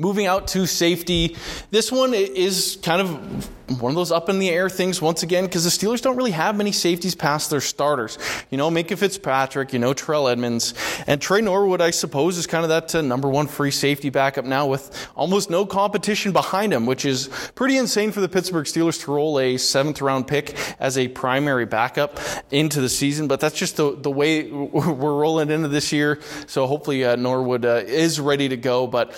Moving 0.00 0.26
out 0.26 0.48
to 0.48 0.66
safety, 0.66 1.36
this 1.70 1.92
one 1.92 2.14
is 2.14 2.78
kind 2.82 3.02
of 3.02 3.50
one 3.78 3.90
of 3.90 3.96
those 3.96 4.10
up 4.10 4.28
in 4.28 4.38
the 4.38 4.50
air 4.50 4.68
things 4.68 5.00
once 5.00 5.22
again 5.22 5.44
because 5.44 5.64
the 5.64 5.70
Steelers 5.70 6.02
don't 6.02 6.16
really 6.16 6.32
have 6.32 6.56
many 6.56 6.72
safeties 6.72 7.14
past 7.14 7.50
their 7.50 7.60
starters. 7.60 8.18
You 8.50 8.58
know, 8.58 8.70
Minkah 8.70 8.98
Fitzpatrick, 8.98 9.72
you 9.72 9.78
know, 9.78 9.92
Terrell 9.92 10.28
Edmunds, 10.28 10.74
and 11.06 11.20
Tre 11.20 11.40
Norwood, 11.40 11.80
I 11.80 11.90
suppose, 11.90 12.36
is 12.36 12.46
kind 12.46 12.64
of 12.64 12.70
that 12.70 12.94
uh, 12.94 13.00
number 13.00 13.28
one 13.28 13.46
free 13.46 13.70
safety 13.70 14.10
backup 14.10 14.44
now 14.44 14.66
with 14.66 15.08
almost 15.14 15.50
no 15.50 15.64
competition 15.64 16.32
behind 16.32 16.72
him, 16.72 16.84
which 16.84 17.04
is 17.04 17.28
pretty 17.54 17.76
insane 17.76 18.10
for 18.10 18.20
the 18.20 18.28
Pittsburgh 18.28 18.66
Steelers 18.66 19.02
to 19.04 19.12
roll 19.12 19.38
a 19.38 19.56
seventh 19.56 20.00
round 20.00 20.26
pick 20.26 20.56
as 20.80 20.98
a 20.98 21.06
primary 21.08 21.66
backup 21.66 22.18
into 22.50 22.80
the 22.80 22.88
season. 22.88 23.28
But 23.28 23.40
that's 23.40 23.56
just 23.56 23.76
the, 23.76 23.94
the 23.94 24.10
way 24.10 24.50
we're 24.50 25.14
rolling 25.14 25.50
into 25.50 25.68
this 25.68 25.92
year. 25.92 26.20
So 26.46 26.66
hopefully 26.66 27.04
uh, 27.04 27.16
Norwood 27.16 27.64
uh, 27.64 27.82
is 27.86 28.18
ready 28.18 28.48
to 28.48 28.56
go. 28.56 28.86
But 28.86 29.14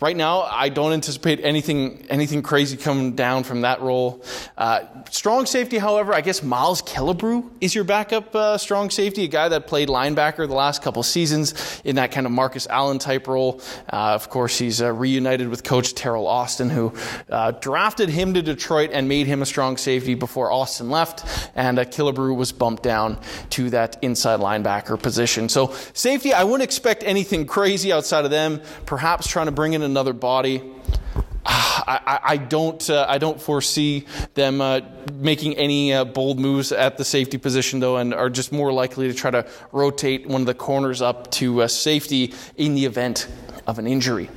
right 0.00 0.16
now, 0.16 0.42
I 0.42 0.68
don't 0.68 0.92
anticipate 0.92 1.40
anything 1.42 2.06
anything 2.10 2.42
crazy 2.42 2.76
coming 2.76 3.14
down 3.14 3.44
from 3.44 3.62
that 3.62 3.80
role. 3.86 4.22
Uh, 4.58 4.80
strong 5.10 5.46
safety, 5.46 5.78
however, 5.78 6.12
I 6.12 6.20
guess 6.20 6.42
Miles 6.42 6.82
Killebrew 6.82 7.50
is 7.60 7.74
your 7.74 7.84
backup 7.84 8.34
uh, 8.34 8.58
strong 8.58 8.90
safety, 8.90 9.24
a 9.24 9.28
guy 9.28 9.48
that 9.48 9.66
played 9.66 9.88
linebacker 9.88 10.46
the 10.46 10.54
last 10.54 10.82
couple 10.82 11.02
seasons 11.02 11.80
in 11.84 11.96
that 11.96 12.10
kind 12.12 12.26
of 12.26 12.32
Marcus 12.32 12.66
Allen 12.66 12.98
type 12.98 13.26
role. 13.28 13.60
Uh, 13.92 14.14
of 14.14 14.28
course, 14.28 14.58
he's 14.58 14.82
uh, 14.82 14.92
reunited 14.92 15.48
with 15.48 15.62
coach 15.64 15.94
Teryl 15.94 16.26
Austin, 16.26 16.68
who 16.70 16.92
uh, 17.30 17.52
drafted 17.52 18.08
him 18.08 18.34
to 18.34 18.42
Detroit 18.42 18.90
and 18.92 19.08
made 19.08 19.26
him 19.26 19.42
a 19.42 19.46
strong 19.46 19.76
safety 19.76 20.14
before 20.14 20.50
Austin 20.50 20.90
left, 20.90 21.24
and 21.54 21.78
uh, 21.78 21.84
Killebrew 21.84 22.36
was 22.36 22.52
bumped 22.52 22.82
down 22.82 23.18
to 23.50 23.70
that 23.70 23.96
inside 24.02 24.40
linebacker 24.40 25.00
position. 25.00 25.48
So 25.48 25.72
safety, 25.94 26.32
I 26.32 26.44
wouldn't 26.44 26.64
expect 26.64 27.02
anything 27.04 27.46
crazy 27.46 27.92
outside 27.92 28.24
of 28.24 28.30
them. 28.30 28.60
Perhaps 28.84 29.28
trying 29.28 29.46
to 29.46 29.52
bring 29.52 29.72
in 29.72 29.82
another 29.82 30.12
body. 30.12 30.62
I, 31.88 32.20
I, 32.24 32.36
don't 32.38 32.90
uh, 32.90 33.06
I 33.08 33.18
don't 33.18 33.40
foresee 33.40 34.06
them 34.34 34.60
uh, 34.60 34.80
making 35.14 35.54
any 35.54 35.92
uh, 35.92 36.04
bold 36.04 36.40
moves 36.40 36.72
at 36.72 36.98
the 36.98 37.04
safety 37.04 37.38
position 37.38 37.78
though, 37.78 37.98
and 37.98 38.12
are 38.12 38.28
just 38.28 38.50
more 38.50 38.72
likely 38.72 39.06
to 39.06 39.14
try 39.14 39.30
to 39.30 39.46
rotate 39.70 40.26
one 40.26 40.40
of 40.40 40.46
the 40.46 40.54
corners 40.54 41.00
up 41.00 41.30
to 41.32 41.62
uh, 41.62 41.68
safety 41.68 42.34
in 42.56 42.74
the 42.74 42.84
event 42.84 43.28
of 43.66 43.78
an 43.78 43.86
injury 43.86 44.28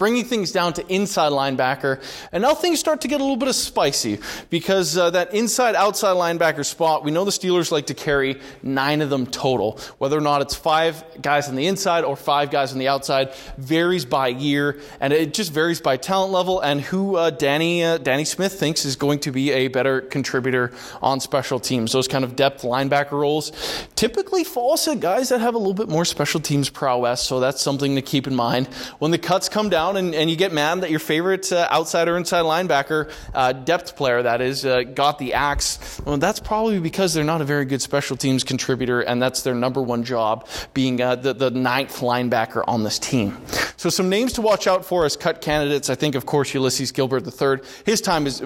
bringing 0.00 0.24
things 0.24 0.50
down 0.50 0.72
to 0.72 0.86
inside 0.90 1.30
linebacker. 1.30 2.02
And 2.32 2.40
now 2.40 2.54
things 2.54 2.80
start 2.80 3.02
to 3.02 3.08
get 3.08 3.20
a 3.20 3.22
little 3.22 3.36
bit 3.36 3.48
of 3.48 3.54
spicy 3.54 4.18
because 4.48 4.96
uh, 4.96 5.10
that 5.10 5.34
inside 5.34 5.74
outside 5.74 6.14
linebacker 6.16 6.64
spot, 6.64 7.04
we 7.04 7.10
know 7.10 7.26
the 7.26 7.30
Steelers 7.30 7.70
like 7.70 7.88
to 7.88 7.94
carry 7.94 8.40
nine 8.62 9.02
of 9.02 9.10
them 9.10 9.26
total. 9.26 9.78
Whether 9.98 10.16
or 10.16 10.22
not 10.22 10.40
it's 10.40 10.54
five 10.54 11.04
guys 11.20 11.50
on 11.50 11.54
the 11.54 11.66
inside 11.66 12.04
or 12.04 12.16
five 12.16 12.50
guys 12.50 12.72
on 12.72 12.78
the 12.78 12.88
outside 12.88 13.34
varies 13.58 14.06
by 14.06 14.28
year, 14.28 14.80
and 15.00 15.12
it 15.12 15.34
just 15.34 15.52
varies 15.52 15.82
by 15.82 15.98
talent 15.98 16.32
level 16.32 16.60
and 16.60 16.80
who 16.80 17.16
uh, 17.16 17.28
Danny 17.28 17.84
uh, 17.84 17.98
Danny 17.98 18.24
Smith 18.24 18.58
thinks 18.58 18.86
is 18.86 18.96
going 18.96 19.18
to 19.18 19.30
be 19.30 19.52
a 19.52 19.68
better 19.68 20.00
contributor 20.00 20.72
on 21.02 21.20
special 21.20 21.60
teams. 21.60 21.92
Those 21.92 22.08
kind 22.08 22.24
of 22.24 22.36
depth 22.36 22.62
linebacker 22.62 23.12
roles 23.12 23.52
typically 23.96 24.44
fall 24.44 24.78
to 24.78 24.96
guys 24.96 25.28
that 25.28 25.42
have 25.42 25.54
a 25.54 25.58
little 25.58 25.74
bit 25.74 25.90
more 25.90 26.06
special 26.06 26.40
teams 26.40 26.70
prowess, 26.70 27.20
so 27.20 27.38
that's 27.38 27.60
something 27.60 27.96
to 27.96 28.02
keep 28.02 28.26
in 28.26 28.34
mind 28.34 28.66
when 28.98 29.10
the 29.10 29.18
cuts 29.18 29.50
come 29.50 29.68
down 29.68 29.89
down 29.90 30.04
and, 30.04 30.14
and 30.14 30.30
you 30.30 30.36
get 30.36 30.52
mad 30.52 30.80
that 30.80 30.90
your 30.90 31.00
favorite 31.00 31.50
uh, 31.52 31.66
outside 31.70 32.08
or 32.08 32.16
inside 32.16 32.42
linebacker, 32.42 33.10
uh, 33.34 33.52
depth 33.52 33.96
player 33.96 34.22
that 34.22 34.40
is, 34.40 34.64
uh, 34.64 34.82
got 34.82 35.18
the 35.18 35.34
axe, 35.34 36.00
well, 36.04 36.16
that's 36.16 36.40
probably 36.40 36.78
because 36.78 37.14
they're 37.14 37.24
not 37.24 37.40
a 37.40 37.44
very 37.44 37.64
good 37.64 37.82
special 37.82 38.16
teams 38.16 38.44
contributor, 38.44 39.00
and 39.00 39.20
that's 39.20 39.42
their 39.42 39.54
number 39.54 39.82
one 39.82 40.04
job, 40.04 40.46
being 40.74 41.00
uh, 41.00 41.16
the, 41.16 41.32
the 41.32 41.50
ninth 41.50 41.98
linebacker 42.00 42.62
on 42.66 42.84
this 42.84 42.98
team. 42.98 43.36
So, 43.76 43.88
some 43.88 44.08
names 44.08 44.34
to 44.34 44.42
watch 44.42 44.66
out 44.66 44.84
for 44.84 45.04
as 45.04 45.16
cut 45.16 45.40
candidates. 45.40 45.88
I 45.88 45.94
think, 45.94 46.14
of 46.14 46.26
course, 46.26 46.52
Ulysses 46.52 46.92
Gilbert 46.92 47.26
III. 47.26 47.66
His 47.86 48.00
time 48.00 48.26
is, 48.26 48.42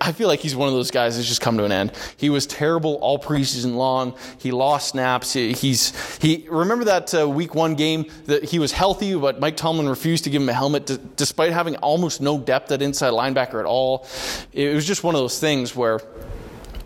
I 0.00 0.12
feel 0.12 0.28
like 0.28 0.40
he's 0.40 0.56
one 0.56 0.68
of 0.68 0.74
those 0.74 0.90
guys 0.90 1.16
that's 1.16 1.28
just 1.28 1.40
come 1.40 1.56
to 1.58 1.64
an 1.64 1.72
end. 1.72 1.92
He 2.16 2.28
was 2.28 2.46
terrible 2.46 2.96
all 2.96 3.18
preseason 3.18 3.76
long. 3.76 4.16
He 4.38 4.50
lost 4.50 4.88
snaps. 4.88 5.32
He's, 5.32 6.18
he, 6.18 6.46
remember 6.50 6.86
that 6.86 7.14
uh, 7.14 7.28
week 7.28 7.54
one 7.54 7.74
game 7.74 8.06
that 8.26 8.44
he 8.44 8.58
was 8.58 8.72
healthy, 8.72 9.16
but 9.16 9.38
Mike 9.38 9.56
Tomlin 9.56 9.88
refused 9.88 10.24
to 10.24 10.30
give 10.30 10.42
him 10.42 10.48
a 10.48 10.52
helmet 10.52 10.73
helmet, 10.74 11.16
despite 11.16 11.52
having 11.52 11.76
almost 11.76 12.20
no 12.20 12.38
depth 12.38 12.70
at 12.72 12.82
inside 12.82 13.12
linebacker 13.12 13.60
at 13.60 13.66
all. 13.66 14.06
It 14.52 14.74
was 14.74 14.86
just 14.86 15.04
one 15.04 15.14
of 15.14 15.20
those 15.20 15.38
things 15.38 15.74
where 15.74 16.00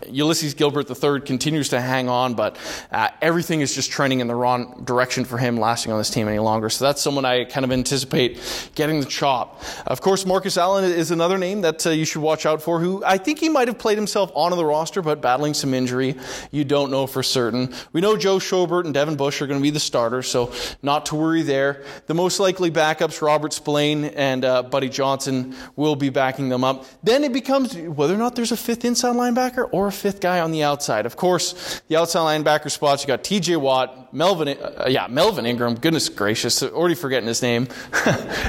Ulysses 0.09 0.53
Gilbert 0.53 0.89
III 0.89 1.21
continues 1.21 1.69
to 1.69 1.81
hang 1.81 2.09
on, 2.09 2.33
but 2.33 2.57
uh, 2.91 3.09
everything 3.21 3.61
is 3.61 3.73
just 3.73 3.91
trending 3.91 4.19
in 4.19 4.27
the 4.27 4.35
wrong 4.35 4.83
direction 4.83 5.25
for 5.25 5.37
him 5.37 5.57
lasting 5.57 5.91
on 5.91 5.97
this 5.97 6.09
team 6.09 6.27
any 6.27 6.39
longer. 6.39 6.69
So 6.69 6.85
that's 6.85 7.01
someone 7.01 7.25
I 7.25 7.45
kind 7.45 7.63
of 7.63 7.71
anticipate 7.71 8.71
getting 8.75 8.99
the 8.99 9.05
chop. 9.05 9.63
Of 9.85 10.01
course, 10.01 10.25
Marcus 10.25 10.57
Allen 10.57 10.83
is 10.83 11.11
another 11.11 11.37
name 11.37 11.61
that 11.61 11.85
uh, 11.85 11.91
you 11.91 12.05
should 12.05 12.21
watch 12.21 12.45
out 12.45 12.61
for, 12.61 12.79
who 12.79 13.03
I 13.05 13.17
think 13.17 13.39
he 13.39 13.49
might 13.49 13.67
have 13.67 13.77
played 13.77 13.97
himself 13.97 14.31
onto 14.33 14.55
the 14.57 14.65
roster, 14.65 15.01
but 15.01 15.21
battling 15.21 15.53
some 15.53 15.73
injury. 15.73 16.15
You 16.51 16.63
don't 16.63 16.91
know 16.91 17.07
for 17.07 17.23
certain. 17.23 17.73
We 17.93 18.01
know 18.01 18.17
Joe 18.17 18.37
Schobert 18.37 18.85
and 18.85 18.93
Devin 18.93 19.15
Bush 19.15 19.41
are 19.41 19.47
going 19.47 19.59
to 19.59 19.63
be 19.63 19.69
the 19.69 19.79
starters, 19.79 20.27
so 20.27 20.53
not 20.81 21.05
to 21.07 21.15
worry 21.15 21.43
there. 21.43 21.83
The 22.07 22.13
most 22.13 22.39
likely 22.39 22.71
backups, 22.71 23.21
Robert 23.21 23.53
Spillane 23.53 24.05
and 24.05 24.45
uh, 24.45 24.63
Buddy 24.63 24.89
Johnson, 24.89 25.55
will 25.75 25.95
be 25.95 26.09
backing 26.09 26.49
them 26.49 26.63
up. 26.63 26.85
Then 27.03 27.23
it 27.23 27.33
becomes 27.33 27.75
whether 27.75 28.13
or 28.13 28.17
not 28.17 28.35
there's 28.35 28.51
a 28.51 28.57
fifth 28.57 28.85
inside 28.85 29.15
linebacker 29.15 29.67
or 29.71 29.87
a 29.87 29.91
fifth 29.99 30.21
guy 30.21 30.39
on 30.39 30.51
the 30.51 30.63
outside. 30.63 31.05
Of 31.05 31.15
course, 31.15 31.81
the 31.87 31.97
outside 31.97 32.19
linebacker 32.43 32.71
spots, 32.71 33.03
you 33.03 33.07
got 33.07 33.23
TJ 33.23 33.57
Watt, 33.57 34.13
Melvin, 34.13 34.49
uh, 34.49 34.85
yeah, 34.87 35.07
Melvin 35.07 35.45
Ingram, 35.45 35.75
goodness 35.75 36.09
gracious, 36.09 36.63
already 36.63 36.95
forgetting 36.95 37.27
his 37.27 37.41
name. 37.41 37.67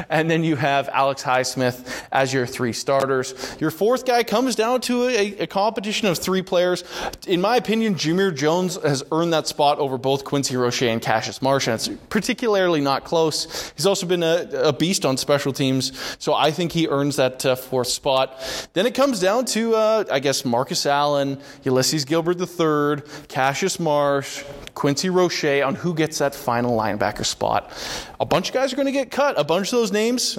and 0.09 0.31
then 0.31 0.45
you 0.45 0.57
have 0.57 0.89
Alex 0.89 1.23
Highsmith 1.23 2.05
as 2.13 2.33
your 2.33 2.47
three 2.47 2.73
starters. 2.73 3.35
Your 3.61 3.71
fourth 3.71 4.07
guy 4.07 4.23
comes 4.23 4.55
down 4.55 4.81
to 4.83 5.09
a, 5.09 5.41
a 5.41 5.47
competition 5.47 6.09
of 6.09 6.19
three 6.19 6.43
players. 6.43 6.85
In 7.27 7.41
my 7.41 7.57
opinion, 7.57 7.95
Jamir 7.95 8.35
Jones 8.35 8.77
has 8.83 9.03
earned 9.13 9.33
that 9.33 9.47
spot 9.47 9.79
over 9.79 9.99
both 9.99 10.25
Quincy 10.25 10.57
Roche 10.57 10.83
and 10.83 11.03
Cassius 11.03 11.43
Marsh, 11.43 11.67
and 11.67 11.75
it's 11.75 11.89
particularly 12.09 12.81
not 12.81 13.05
close. 13.05 13.73
He's 13.77 13.87
also 13.87 14.07
been 14.07 14.23
a, 14.23 14.49
a 14.55 14.73
beast 14.73 15.05
on 15.05 15.17
special 15.17 15.53
teams, 15.53 15.93
so 16.19 16.35
I 16.35 16.51
think 16.51 16.73
he 16.73 16.89
earns 16.89 17.17
that 17.17 17.45
uh, 17.45 17.57
fourth 17.57 17.89
spot. 17.89 18.69
Then 18.73 18.87
it 18.87 18.95
comes 18.95 19.21
down 19.21 19.45
to, 19.47 19.75
uh, 19.75 20.05
I 20.11 20.21
guess, 20.21 20.45
Marcus 20.45 20.87
Allen, 20.87 21.39
Ulysses 21.64 22.05
Gilbert 22.05 22.40
III, 22.40 23.03
Cassius 23.29 23.79
Marsh, 23.79 24.44
Quincy 24.74 25.11
Roche 25.11 25.44
on 25.44 25.74
who 25.74 25.94
gets 25.94 26.18
that 26.18 26.35
final 26.35 26.76
linebacker 26.76 27.24
spot. 27.24 27.70
A 28.18 28.26
bunch 28.26 28.48
of 28.48 28.55
guys 28.55 28.72
are 28.72 28.76
going 28.76 28.87
to 28.87 28.92
get 28.92 29.11
cut. 29.11 29.38
A 29.38 29.44
bunch 29.44 29.68
of 29.68 29.79
those 29.79 29.92
names, 29.92 30.38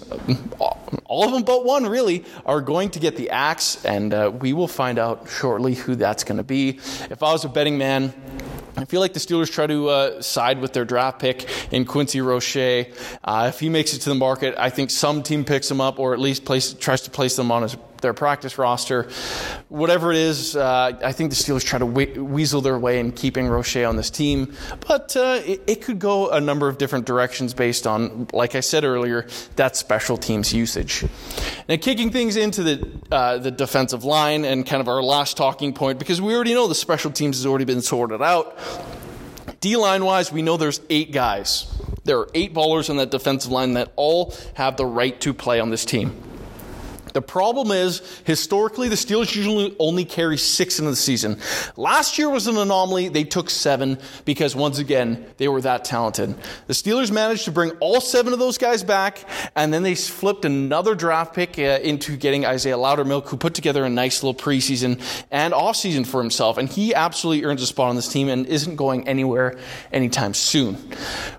all 1.06 1.26
of 1.26 1.32
them 1.32 1.44
but 1.44 1.66
one 1.66 1.86
really, 1.86 2.26
are 2.46 2.62
going 2.62 2.90
to 2.92 3.00
get 3.00 3.16
the 3.16 3.30
axe, 3.30 3.84
and 3.86 4.14
uh, 4.14 4.32
we 4.40 4.54
will 4.54 4.68
find 4.68 5.00
out 5.00 5.30
shortly 5.30 5.76
who 5.76 5.96
that's 5.96 6.24
going 6.24 6.38
to 6.38 6.44
be. 6.44 6.80
If 7.10 7.24
I 7.24 7.32
was 7.32 7.46
a 7.46 7.50
betting 7.50 7.78
man, 7.78 8.14
I 8.78 8.86
feel 8.86 9.00
like 9.00 9.14
the 9.14 9.20
Steelers 9.20 9.52
try 9.52 9.68
to 9.68 9.90
uh, 9.90 10.22
side 10.22 10.60
with 10.60 10.74
their 10.74 10.86
draft 10.86 11.20
pick 11.20 11.48
in 11.72 11.86
Quincy 11.86 12.22
Roche. 12.22 12.56
Uh, 13.24 13.46
if 13.50 13.60
he 13.60 13.70
makes 13.70 13.94
it 13.94 14.00
to 14.00 14.10
the 14.10 14.16
market, 14.16 14.56
I 14.58 14.70
think 14.70 14.90
some 14.90 15.24
team 15.24 15.44
picks 15.44 15.70
him 15.70 15.82
up 15.82 16.00
or 16.00 16.14
at 16.14 16.20
least 16.20 16.46
place, 16.46 16.74
tries 16.74 17.02
to 17.02 17.12
place 17.12 17.36
them 17.36 17.52
on 17.52 17.64
his 17.64 17.76
their 18.02 18.14
practice 18.14 18.58
roster. 18.58 19.10
Whatever 19.70 20.12
it 20.12 20.18
is, 20.18 20.56
uh, 20.56 20.98
I 21.04 21.12
think 21.12 21.30
the 21.30 21.36
Steelers 21.36 21.64
try 21.64 21.80
to 21.80 21.86
we- 21.86 22.18
weasel 22.18 22.62
their 22.62 22.78
way 22.78 23.00
in 23.00 23.12
keeping 23.12 23.48
Roche 23.48 23.78
on 23.78 23.96
this 23.96 24.10
team, 24.10 24.54
but 24.88 25.16
uh, 25.16 25.42
it, 25.46 25.62
it, 25.68 25.82
could 25.82 26.00
go 26.00 26.30
a 26.30 26.40
number 26.40 26.68
of 26.68 26.78
different 26.78 27.06
directions 27.06 27.54
based 27.54 27.88
on, 27.88 28.28
like 28.34 28.56
I 28.56 28.60
said 28.60 28.84
earlier, 28.84 29.28
that 29.56 29.76
special 29.76 30.18
teams 30.18 30.54
usage. 30.54 31.06
Now, 31.68 31.78
kicking 31.78 32.12
things 32.12 32.36
into 32.36 32.64
the 32.64 32.92
uh, 33.12 33.38
the 33.38 33.52
defensive 33.52 34.04
line 34.04 34.46
and 34.46 34.66
kind 34.66 34.82
of 34.82 34.88
our 34.88 35.02
last 35.02 35.38
talking 35.38 35.74
point, 35.74 36.00
because 36.00 36.22
we 36.22 36.36
already 36.36 36.54
know 36.54 36.68
the 36.68 36.76
special 36.76 37.12
teams 37.12 37.38
has 37.38 37.46
already 37.46 37.66
been 37.66 37.82
sorted 37.82 38.22
out. 38.22 38.58
D 39.60 39.76
line 39.76 40.04
wise, 40.04 40.32
we 40.32 40.42
know 40.42 40.58
there's 40.58 40.82
eight 40.90 41.12
guys. 41.12 41.72
There 42.04 42.18
are 42.18 42.30
eight 42.34 42.54
ballers 42.54 42.90
on 42.90 42.98
that 42.98 43.12
defensive 43.12 43.52
line 43.52 43.74
that 43.74 43.92
all 43.96 44.34
have 44.56 44.76
the 44.76 44.86
right 44.86 45.20
to 45.22 45.34
play 45.34 45.60
on 45.60 45.70
this 45.70 45.86
team. 45.86 46.31
The 47.14 47.22
problem 47.22 47.72
is, 47.72 48.02
historically, 48.26 48.90
the 48.90 48.96
Steelers 48.96 49.36
usually 49.36 49.76
only 49.80 50.06
carry 50.06 50.38
six 50.38 50.80
into 50.80 50.92
the 50.92 50.98
season. 50.98 51.40
Last 51.76 52.18
year 52.18 52.30
was 52.30 52.48
an 52.48 52.58
anomaly. 52.58 53.10
They 53.10 53.24
took 53.24 53.50
seven 53.50 53.98
because, 54.26 54.56
once 54.56 54.80
again, 54.80 55.26
they 55.38 55.48
were 55.48 55.62
that 55.62 55.86
talented. 55.86 56.36
The 56.68 56.74
Steelers 56.74 57.12
managed 57.12 57.46
to 57.46 57.52
bring 57.52 57.72
all 57.80 58.02
seven 58.02 58.34
of 58.34 58.40
those 58.40 58.58
guys 58.58 58.84
back, 58.84 59.20
and 59.56 59.74
then 59.74 59.84
they 59.84 59.96
flipped 59.96 60.46
another 60.46 60.96
draft 60.96 61.34
pick 61.34 61.58
uh, 61.60 61.80
into 61.84 62.18
getting 62.18 62.46
Isaiah 62.46 62.78
Loudermilk, 62.78 63.28
who 63.28 63.38
put 63.38 63.54
together 63.54 63.84
a 63.84 63.90
nice 63.90 64.24
little 64.24 64.40
preseason 64.40 65.02
and 65.32 65.54
offseason 65.54 66.06
for 66.06 66.22
himself. 66.22 66.58
And 66.58 66.70
he 66.70 66.94
absolutely 66.94 67.46
earns 67.46 67.62
a 67.62 67.68
spot 67.68 67.90
on 67.90 67.96
this 67.96 68.08
team 68.08 68.30
and 68.30 68.46
isn't 68.46 68.76
going 68.76 69.08
anywhere 69.08 69.58
anytime 69.92 70.34
soon. 70.34 70.78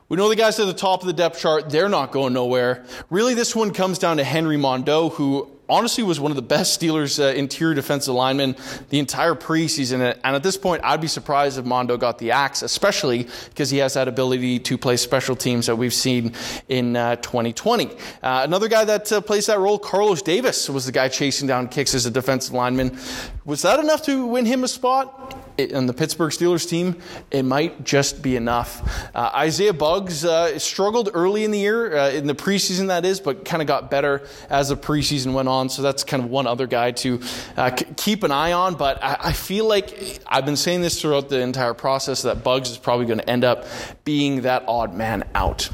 We 0.09 0.17
know 0.17 0.29
the 0.29 0.37
guys 0.37 0.61
at 0.61 0.67
the 0.67 0.75
top 0.75 1.01
of 1.01 1.07
the 1.07 1.13
depth 1.13 1.41
chart, 1.41 1.71
they're 1.71 1.89
not 1.89 2.13
going 2.13 2.35
nowhere. 2.35 2.85
Really, 3.09 3.35
this 3.35 3.57
one 3.57 3.73
comes 3.73 3.99
down 3.99 4.19
to 4.19 4.25
Henry 4.25 4.59
Mondeaux, 4.59 5.13
who 5.13 5.51
honestly 5.73 6.05
was 6.05 6.21
one 6.21 6.31
of 6.31 6.37
the 6.37 6.43
best 6.43 6.79
Steelers 6.79 7.19
uh, 7.19 7.35
interior 7.35 7.75
defensive 7.75 8.15
linemen 8.15 8.55
the 8.91 8.99
entire 8.99 9.35
preseason. 9.35 10.17
And 10.23 10.37
at 10.37 10.43
this 10.43 10.59
point, 10.59 10.83
I'd 10.85 11.01
be 11.01 11.09
surprised 11.09 11.59
if 11.59 11.65
Mondeaux 11.65 11.99
got 11.99 12.19
the 12.19 12.31
axe, 12.33 12.61
especially 12.63 13.27
because 13.49 13.71
he 13.71 13.79
has 13.79 13.95
that 13.95 14.07
ability 14.07 14.59
to 14.61 14.77
play 14.77 14.99
special 14.99 15.35
teams 15.35 15.67
that 15.67 15.77
we've 15.77 15.95
seen 15.95 16.35
in 16.69 16.95
uh, 16.95 17.17
2020. 17.17 17.87
Uh, 17.87 17.97
another 18.23 18.69
guy 18.69 18.85
that 18.85 19.11
uh, 19.11 19.21
plays 19.23 19.47
that 19.47 19.59
role, 19.59 19.79
Carlos 19.79 20.21
Davis, 20.21 20.69
was 20.69 20.85
the 20.85 20.93
guy 20.93 21.09
chasing 21.09 21.49
down 21.49 21.69
kicks 21.69 21.95
as 21.95 22.05
a 22.05 22.11
defensive 22.11 22.53
lineman. 22.53 22.99
Was 23.47 23.63
that 23.63 23.81
enough 23.81 24.03
to 24.03 24.27
win 24.27 24.45
him 24.45 24.65
a 24.65 24.69
spot? 24.69 25.52
On 25.75 25.87
the 25.87 25.93
Pittsburgh 25.93 26.33
Steelers 26.33 26.69
team, 26.69 26.97
it 27.31 27.43
might 27.43 27.85
just 27.85 28.23
be 28.23 28.37
enough. 28.37 29.07
Uh, 29.15 29.31
Isaiah 29.35 29.73
Buggs 29.73 30.25
uh, 30.25 30.59
struggled 30.59 31.11
early 31.13 31.45
in 31.45 31.51
the 31.51 31.59
year, 31.59 31.97
uh, 31.97 32.11
in 32.11 32.27
the 32.27 32.35
preseason 32.35 32.89
that 32.89 33.05
is, 33.05 33.21
but 33.21 33.45
kind 33.45 33.61
of 33.61 33.69
got 33.69 33.91
better 33.91 34.27
as 34.49 34.71
the 34.71 34.77
preseason 34.77 35.35
went 35.35 35.49
on. 35.49 35.69
So 35.69 35.83
that's 35.83 36.05
kind 36.05 36.23
of 36.23 36.31
one 36.31 36.47
other 36.47 36.67
guy 36.67 36.93
to 36.93 37.21
uh, 37.57 37.77
c- 37.77 37.87
keep 37.97 38.23
an 38.23 38.33
eye 38.33 38.53
on. 38.53 38.77
But 38.77 39.03
I-, 39.03 39.19
I, 39.21 39.33
feel 39.33 39.67
like 39.67 40.21
I've 40.27 40.47
been 40.47 40.57
saying 40.57 40.81
this 40.81 41.01
throughout 41.01 41.29
the 41.29 41.41
entire 41.41 41.75
process 41.75 42.23
that 42.23 42.43
Bugs 42.43 42.71
is 42.71 42.79
probably 42.79 43.07
going 43.07 43.19
to 43.19 43.29
end 43.29 43.45
up 43.45 43.67
being 44.05 44.43
that 44.43 44.65
odd 44.67 44.95
man 44.95 45.25
out. 45.35 45.69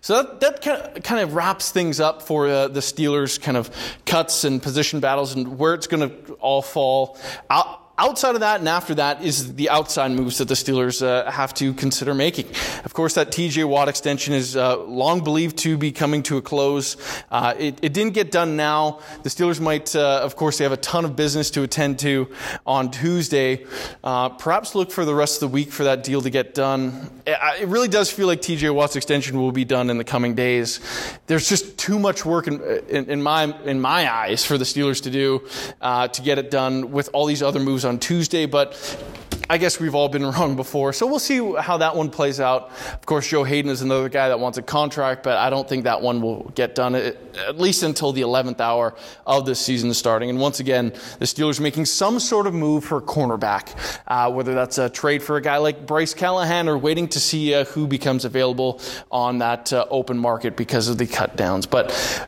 So 0.00 0.22
that, 0.22 0.40
that 0.40 0.62
kind, 0.62 0.82
of, 0.82 1.02
kind 1.02 1.20
of 1.20 1.34
wraps 1.34 1.70
things 1.70 2.00
up 2.00 2.22
for 2.22 2.46
uh, 2.46 2.68
the 2.68 2.80
Steelers' 2.80 3.40
kind 3.40 3.56
of 3.56 3.70
cuts 4.04 4.44
and 4.44 4.62
position 4.62 5.00
battles 5.00 5.34
and 5.34 5.58
where 5.58 5.74
it's 5.74 5.86
going 5.86 6.08
to 6.08 6.32
all 6.34 6.62
fall. 6.62 7.18
I'll, 7.50 7.85
outside 7.98 8.34
of 8.34 8.40
that 8.40 8.60
and 8.60 8.68
after 8.68 8.94
that 8.94 9.22
is 9.22 9.54
the 9.54 9.70
outside 9.70 10.10
moves 10.10 10.38
that 10.38 10.48
the 10.48 10.54
Steelers 10.54 11.02
uh, 11.02 11.30
have 11.30 11.54
to 11.54 11.72
consider 11.74 12.14
making. 12.14 12.46
Of 12.84 12.92
course, 12.92 13.14
that 13.14 13.30
TJ 13.30 13.66
Watt 13.66 13.88
extension 13.88 14.34
is 14.34 14.56
uh, 14.56 14.78
long 14.84 15.24
believed 15.24 15.58
to 15.58 15.78
be 15.78 15.92
coming 15.92 16.22
to 16.24 16.36
a 16.36 16.42
close. 16.42 16.96
Uh, 17.30 17.54
it, 17.58 17.78
it, 17.82 17.92
didn't 17.92 18.12
get 18.12 18.30
done 18.30 18.56
now. 18.56 19.00
The 19.22 19.30
Steelers 19.30 19.60
might, 19.60 19.96
uh, 19.96 20.20
of 20.22 20.36
course, 20.36 20.58
they 20.58 20.64
have 20.64 20.72
a 20.72 20.78
ton 20.78 21.04
of 21.04 21.16
business 21.16 21.50
to 21.52 21.62
attend 21.62 21.98
to 22.00 22.28
on 22.66 22.90
Tuesday. 22.90 23.64
Uh, 24.04 24.28
perhaps 24.30 24.74
look 24.74 24.90
for 24.90 25.04
the 25.04 25.14
rest 25.14 25.42
of 25.42 25.48
the 25.48 25.54
week 25.54 25.72
for 25.72 25.84
that 25.84 26.04
deal 26.04 26.20
to 26.20 26.30
get 26.30 26.54
done. 26.54 27.10
It, 27.26 27.66
really 27.66 27.88
does 27.88 28.10
feel 28.10 28.26
like 28.26 28.42
TJ 28.42 28.74
Watt's 28.74 28.96
extension 28.96 29.38
will 29.38 29.52
be 29.52 29.64
done 29.64 29.90
in 29.90 29.98
the 29.98 30.04
coming 30.04 30.34
days. 30.34 30.80
There's 31.26 31.48
just 31.48 31.78
too 31.78 31.98
much 31.98 32.24
work 32.24 32.46
in, 32.46 32.60
in, 32.88 33.10
in 33.10 33.22
my 33.22 33.44
in 33.64 33.80
my 33.80 34.12
eyes 34.12 34.44
for 34.44 34.58
the 34.58 34.64
Steelers 34.64 35.02
to 35.02 35.10
do 35.10 35.46
uh, 35.80 36.08
to 36.08 36.22
get 36.22 36.38
it 36.38 36.50
done 36.50 36.92
with 36.92 37.08
all 37.12 37.26
these 37.26 37.42
other 37.42 37.58
moves 37.58 37.85
on 37.86 37.98
Tuesday, 37.98 38.46
but 38.46 38.74
I 39.48 39.58
guess 39.58 39.78
we've 39.78 39.94
all 39.94 40.08
been 40.08 40.24
wrong 40.30 40.56
before. 40.56 40.92
So 40.92 41.06
we'll 41.06 41.18
see 41.18 41.54
how 41.60 41.76
that 41.78 41.94
one 41.94 42.10
plays 42.10 42.40
out. 42.40 42.70
Of 42.92 43.06
course, 43.06 43.28
Joe 43.28 43.44
Haden 43.44 43.70
is 43.70 43.82
another 43.82 44.08
guy 44.08 44.28
that 44.28 44.40
wants 44.40 44.58
a 44.58 44.62
contract, 44.62 45.22
but 45.22 45.38
I 45.38 45.50
don't 45.50 45.68
think 45.68 45.84
that 45.84 46.02
one 46.02 46.20
will 46.20 46.50
get 46.54 46.74
done 46.74 46.94
at 46.94 47.58
least 47.58 47.82
until 47.82 48.12
the 48.12 48.22
11th 48.22 48.60
hour 48.60 48.94
of 49.26 49.46
this 49.46 49.60
season 49.60 49.94
starting. 49.94 50.30
And 50.30 50.40
once 50.40 50.60
again, 50.60 50.92
the 51.18 51.26
Steelers 51.26 51.60
making 51.60 51.86
some 51.86 52.18
sort 52.18 52.46
of 52.46 52.54
move 52.54 52.84
for 52.84 52.98
a 52.98 53.02
cornerback, 53.02 53.74
uh, 54.08 54.30
whether 54.30 54.54
that's 54.54 54.78
a 54.78 54.88
trade 54.88 55.22
for 55.22 55.36
a 55.36 55.40
guy 55.40 55.58
like 55.58 55.86
Bryce 55.86 56.14
Callahan 56.14 56.68
or 56.68 56.76
waiting 56.76 57.08
to 57.08 57.20
see 57.20 57.54
uh, 57.54 57.64
who 57.66 57.86
becomes 57.86 58.24
available 58.24 58.80
on 59.10 59.38
that 59.38 59.72
uh, 59.72 59.86
open 59.90 60.18
market 60.18 60.56
because 60.56 60.88
of 60.88 60.98
the 60.98 61.06
cut 61.06 61.36
downs. 61.36 61.66
But 61.66 61.86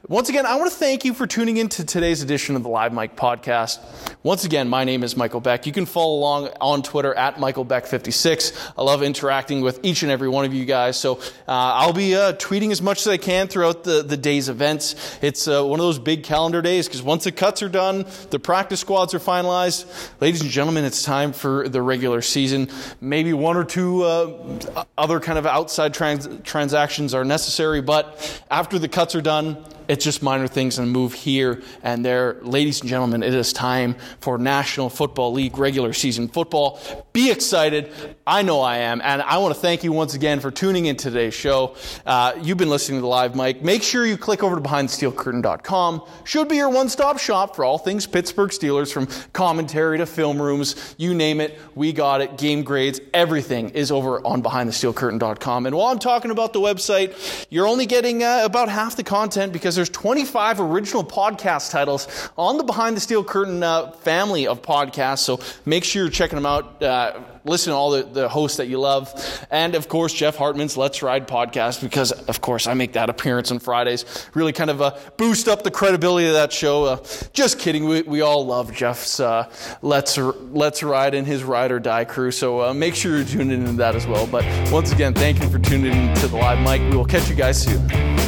once 0.08 0.28
again, 0.28 0.46
I 0.46 0.56
want 0.56 0.70
to 0.70 0.76
thank 0.76 1.04
you 1.04 1.14
for 1.14 1.26
tuning 1.26 1.56
in 1.56 1.68
to 1.70 1.84
today's 1.84 2.22
edition 2.22 2.54
of 2.54 2.62
the 2.62 2.68
Live 2.68 2.92
Mike 2.92 3.16
podcast. 3.16 3.80
Once 4.22 4.44
again, 4.44 4.68
my 4.68 4.84
name 4.84 5.02
is 5.02 5.16
Michael 5.16 5.40
Beck. 5.40 5.66
You 5.66 5.72
can 5.72 5.86
follow 5.86 6.18
along 6.18 6.48
on 6.60 6.82
Twitter 6.82 6.97
Twitter 6.98 7.14
at 7.14 7.38
Michael 7.38 7.64
Beck56. 7.64 8.72
I 8.76 8.82
love 8.82 9.04
interacting 9.04 9.60
with 9.60 9.78
each 9.84 10.02
and 10.02 10.10
every 10.10 10.28
one 10.28 10.44
of 10.44 10.52
you 10.52 10.64
guys. 10.64 10.98
So 10.98 11.18
uh, 11.46 11.52
I'll 11.78 11.92
be 11.92 12.16
uh, 12.16 12.32
tweeting 12.32 12.72
as 12.72 12.82
much 12.82 13.02
as 13.02 13.06
I 13.06 13.18
can 13.18 13.46
throughout 13.46 13.84
the, 13.84 14.02
the 14.02 14.16
day's 14.16 14.48
events. 14.48 14.96
It's 15.22 15.46
uh, 15.46 15.62
one 15.62 15.78
of 15.78 15.86
those 15.86 16.00
big 16.00 16.24
calendar 16.24 16.60
days 16.60 16.88
because 16.88 17.00
once 17.00 17.22
the 17.22 17.30
cuts 17.30 17.62
are 17.62 17.68
done, 17.68 18.04
the 18.30 18.40
practice 18.40 18.80
squads 18.80 19.14
are 19.14 19.20
finalized. 19.20 19.86
Ladies 20.20 20.40
and 20.40 20.50
gentlemen, 20.50 20.84
it's 20.84 21.04
time 21.04 21.32
for 21.32 21.68
the 21.68 21.80
regular 21.80 22.20
season. 22.20 22.68
Maybe 23.00 23.32
one 23.32 23.56
or 23.56 23.62
two 23.62 24.02
uh, 24.02 24.84
other 24.98 25.20
kind 25.20 25.38
of 25.38 25.46
outside 25.46 25.94
trans- 25.94 26.28
transactions 26.42 27.14
are 27.14 27.24
necessary, 27.24 27.80
but 27.80 28.42
after 28.50 28.76
the 28.76 28.88
cuts 28.88 29.14
are 29.14 29.22
done, 29.22 29.64
it's 29.88 30.04
just 30.04 30.22
minor 30.22 30.46
things 30.46 30.78
and 30.78 30.90
move 30.90 31.14
here 31.14 31.62
and 31.82 32.04
there. 32.04 32.36
Ladies 32.42 32.80
and 32.80 32.90
gentlemen, 32.90 33.22
it 33.22 33.34
is 33.34 33.52
time 33.52 33.96
for 34.20 34.36
National 34.36 34.90
Football 34.90 35.32
League 35.32 35.56
regular 35.56 35.94
season 35.94 36.28
football. 36.28 36.78
Be 37.14 37.30
excited. 37.30 37.90
I 38.26 38.42
know 38.42 38.60
I 38.60 38.78
am. 38.78 39.00
And 39.02 39.22
I 39.22 39.38
want 39.38 39.54
to 39.54 39.60
thank 39.60 39.82
you 39.82 39.90
once 39.92 40.12
again 40.12 40.40
for 40.40 40.50
tuning 40.50 40.86
in 40.86 40.96
today's 40.96 41.32
show. 41.32 41.74
Uh, 42.04 42.34
you've 42.42 42.58
been 42.58 42.68
listening 42.68 42.98
to 42.98 43.00
the 43.00 43.08
Live 43.08 43.34
Mike. 43.34 43.62
Make 43.62 43.82
sure 43.82 44.04
you 44.04 44.18
click 44.18 44.42
over 44.42 44.56
to 44.56 44.60
behindthesteelcurtain.com. 44.60 46.02
Should 46.24 46.48
be 46.48 46.56
your 46.56 46.68
one 46.68 46.90
stop 46.90 47.18
shop 47.18 47.56
for 47.56 47.64
all 47.64 47.78
things 47.78 48.06
Pittsburgh 48.06 48.50
Steelers 48.50 48.92
from 48.92 49.06
commentary 49.32 49.96
to 49.96 50.04
film 50.04 50.40
rooms. 50.40 50.94
You 50.98 51.14
name 51.14 51.40
it. 51.40 51.58
We 51.74 51.94
got 51.94 52.20
it. 52.20 52.36
Game 52.36 52.62
grades. 52.62 53.00
Everything 53.14 53.70
is 53.70 53.90
over 53.90 54.24
on 54.26 54.42
behindthesteelcurtain.com. 54.42 55.64
And 55.64 55.74
while 55.74 55.86
I'm 55.86 55.98
talking 55.98 56.30
about 56.30 56.52
the 56.52 56.60
website, 56.60 57.46
you're 57.48 57.66
only 57.66 57.86
getting 57.86 58.22
uh, 58.22 58.42
about 58.44 58.68
half 58.68 58.94
the 58.94 59.02
content 59.02 59.54
because 59.54 59.77
there's 59.78 59.88
25 59.90 60.60
original 60.60 61.04
podcast 61.04 61.70
titles 61.70 62.08
on 62.36 62.58
the 62.58 62.64
Behind 62.64 62.96
the 62.96 63.00
Steel 63.00 63.22
Curtain 63.22 63.62
uh, 63.62 63.92
family 63.92 64.46
of 64.46 64.60
podcasts. 64.60 65.20
So 65.20 65.40
make 65.64 65.84
sure 65.84 66.02
you're 66.02 66.10
checking 66.10 66.36
them 66.36 66.46
out. 66.46 66.82
Uh, 66.82 67.20
listen 67.44 67.70
to 67.70 67.76
all 67.76 67.90
the, 67.92 68.02
the 68.02 68.28
hosts 68.28 68.56
that 68.56 68.66
you 68.66 68.78
love. 68.80 69.08
And 69.50 69.74
of 69.74 69.88
course, 69.88 70.12
Jeff 70.12 70.36
Hartman's 70.36 70.76
Let's 70.76 71.02
Ride 71.02 71.28
podcast, 71.28 71.80
because 71.80 72.10
of 72.12 72.40
course 72.40 72.66
I 72.66 72.74
make 72.74 72.94
that 72.94 73.08
appearance 73.08 73.50
on 73.50 73.60
Fridays. 73.60 74.04
Really 74.34 74.52
kind 74.52 74.68
of 74.68 74.82
uh, 74.82 74.96
boost 75.16 75.48
up 75.48 75.62
the 75.62 75.70
credibility 75.70 76.26
of 76.26 76.34
that 76.34 76.52
show. 76.52 76.84
Uh, 76.84 77.06
just 77.32 77.58
kidding. 77.58 77.86
We, 77.86 78.02
we 78.02 78.20
all 78.20 78.44
love 78.44 78.74
Jeff's 78.74 79.20
uh, 79.20 79.50
Let's, 79.80 80.18
Let's 80.18 80.82
Ride 80.82 81.14
and 81.14 81.26
his 81.26 81.44
Ride 81.44 81.70
or 81.70 81.78
Die 81.78 82.04
crew. 82.04 82.32
So 82.32 82.62
uh, 82.62 82.74
make 82.74 82.94
sure 82.94 83.16
you're 83.16 83.26
tuning 83.26 83.60
into 83.60 83.72
that 83.74 83.94
as 83.94 84.06
well. 84.06 84.26
But 84.26 84.44
once 84.72 84.92
again, 84.92 85.14
thank 85.14 85.40
you 85.40 85.48
for 85.48 85.58
tuning 85.60 85.92
in 85.92 86.14
to 86.16 86.26
the 86.26 86.36
Live 86.36 86.58
Mike. 86.60 86.82
We 86.82 86.96
will 86.96 87.06
catch 87.06 87.30
you 87.30 87.36
guys 87.36 87.62
soon. 87.62 88.27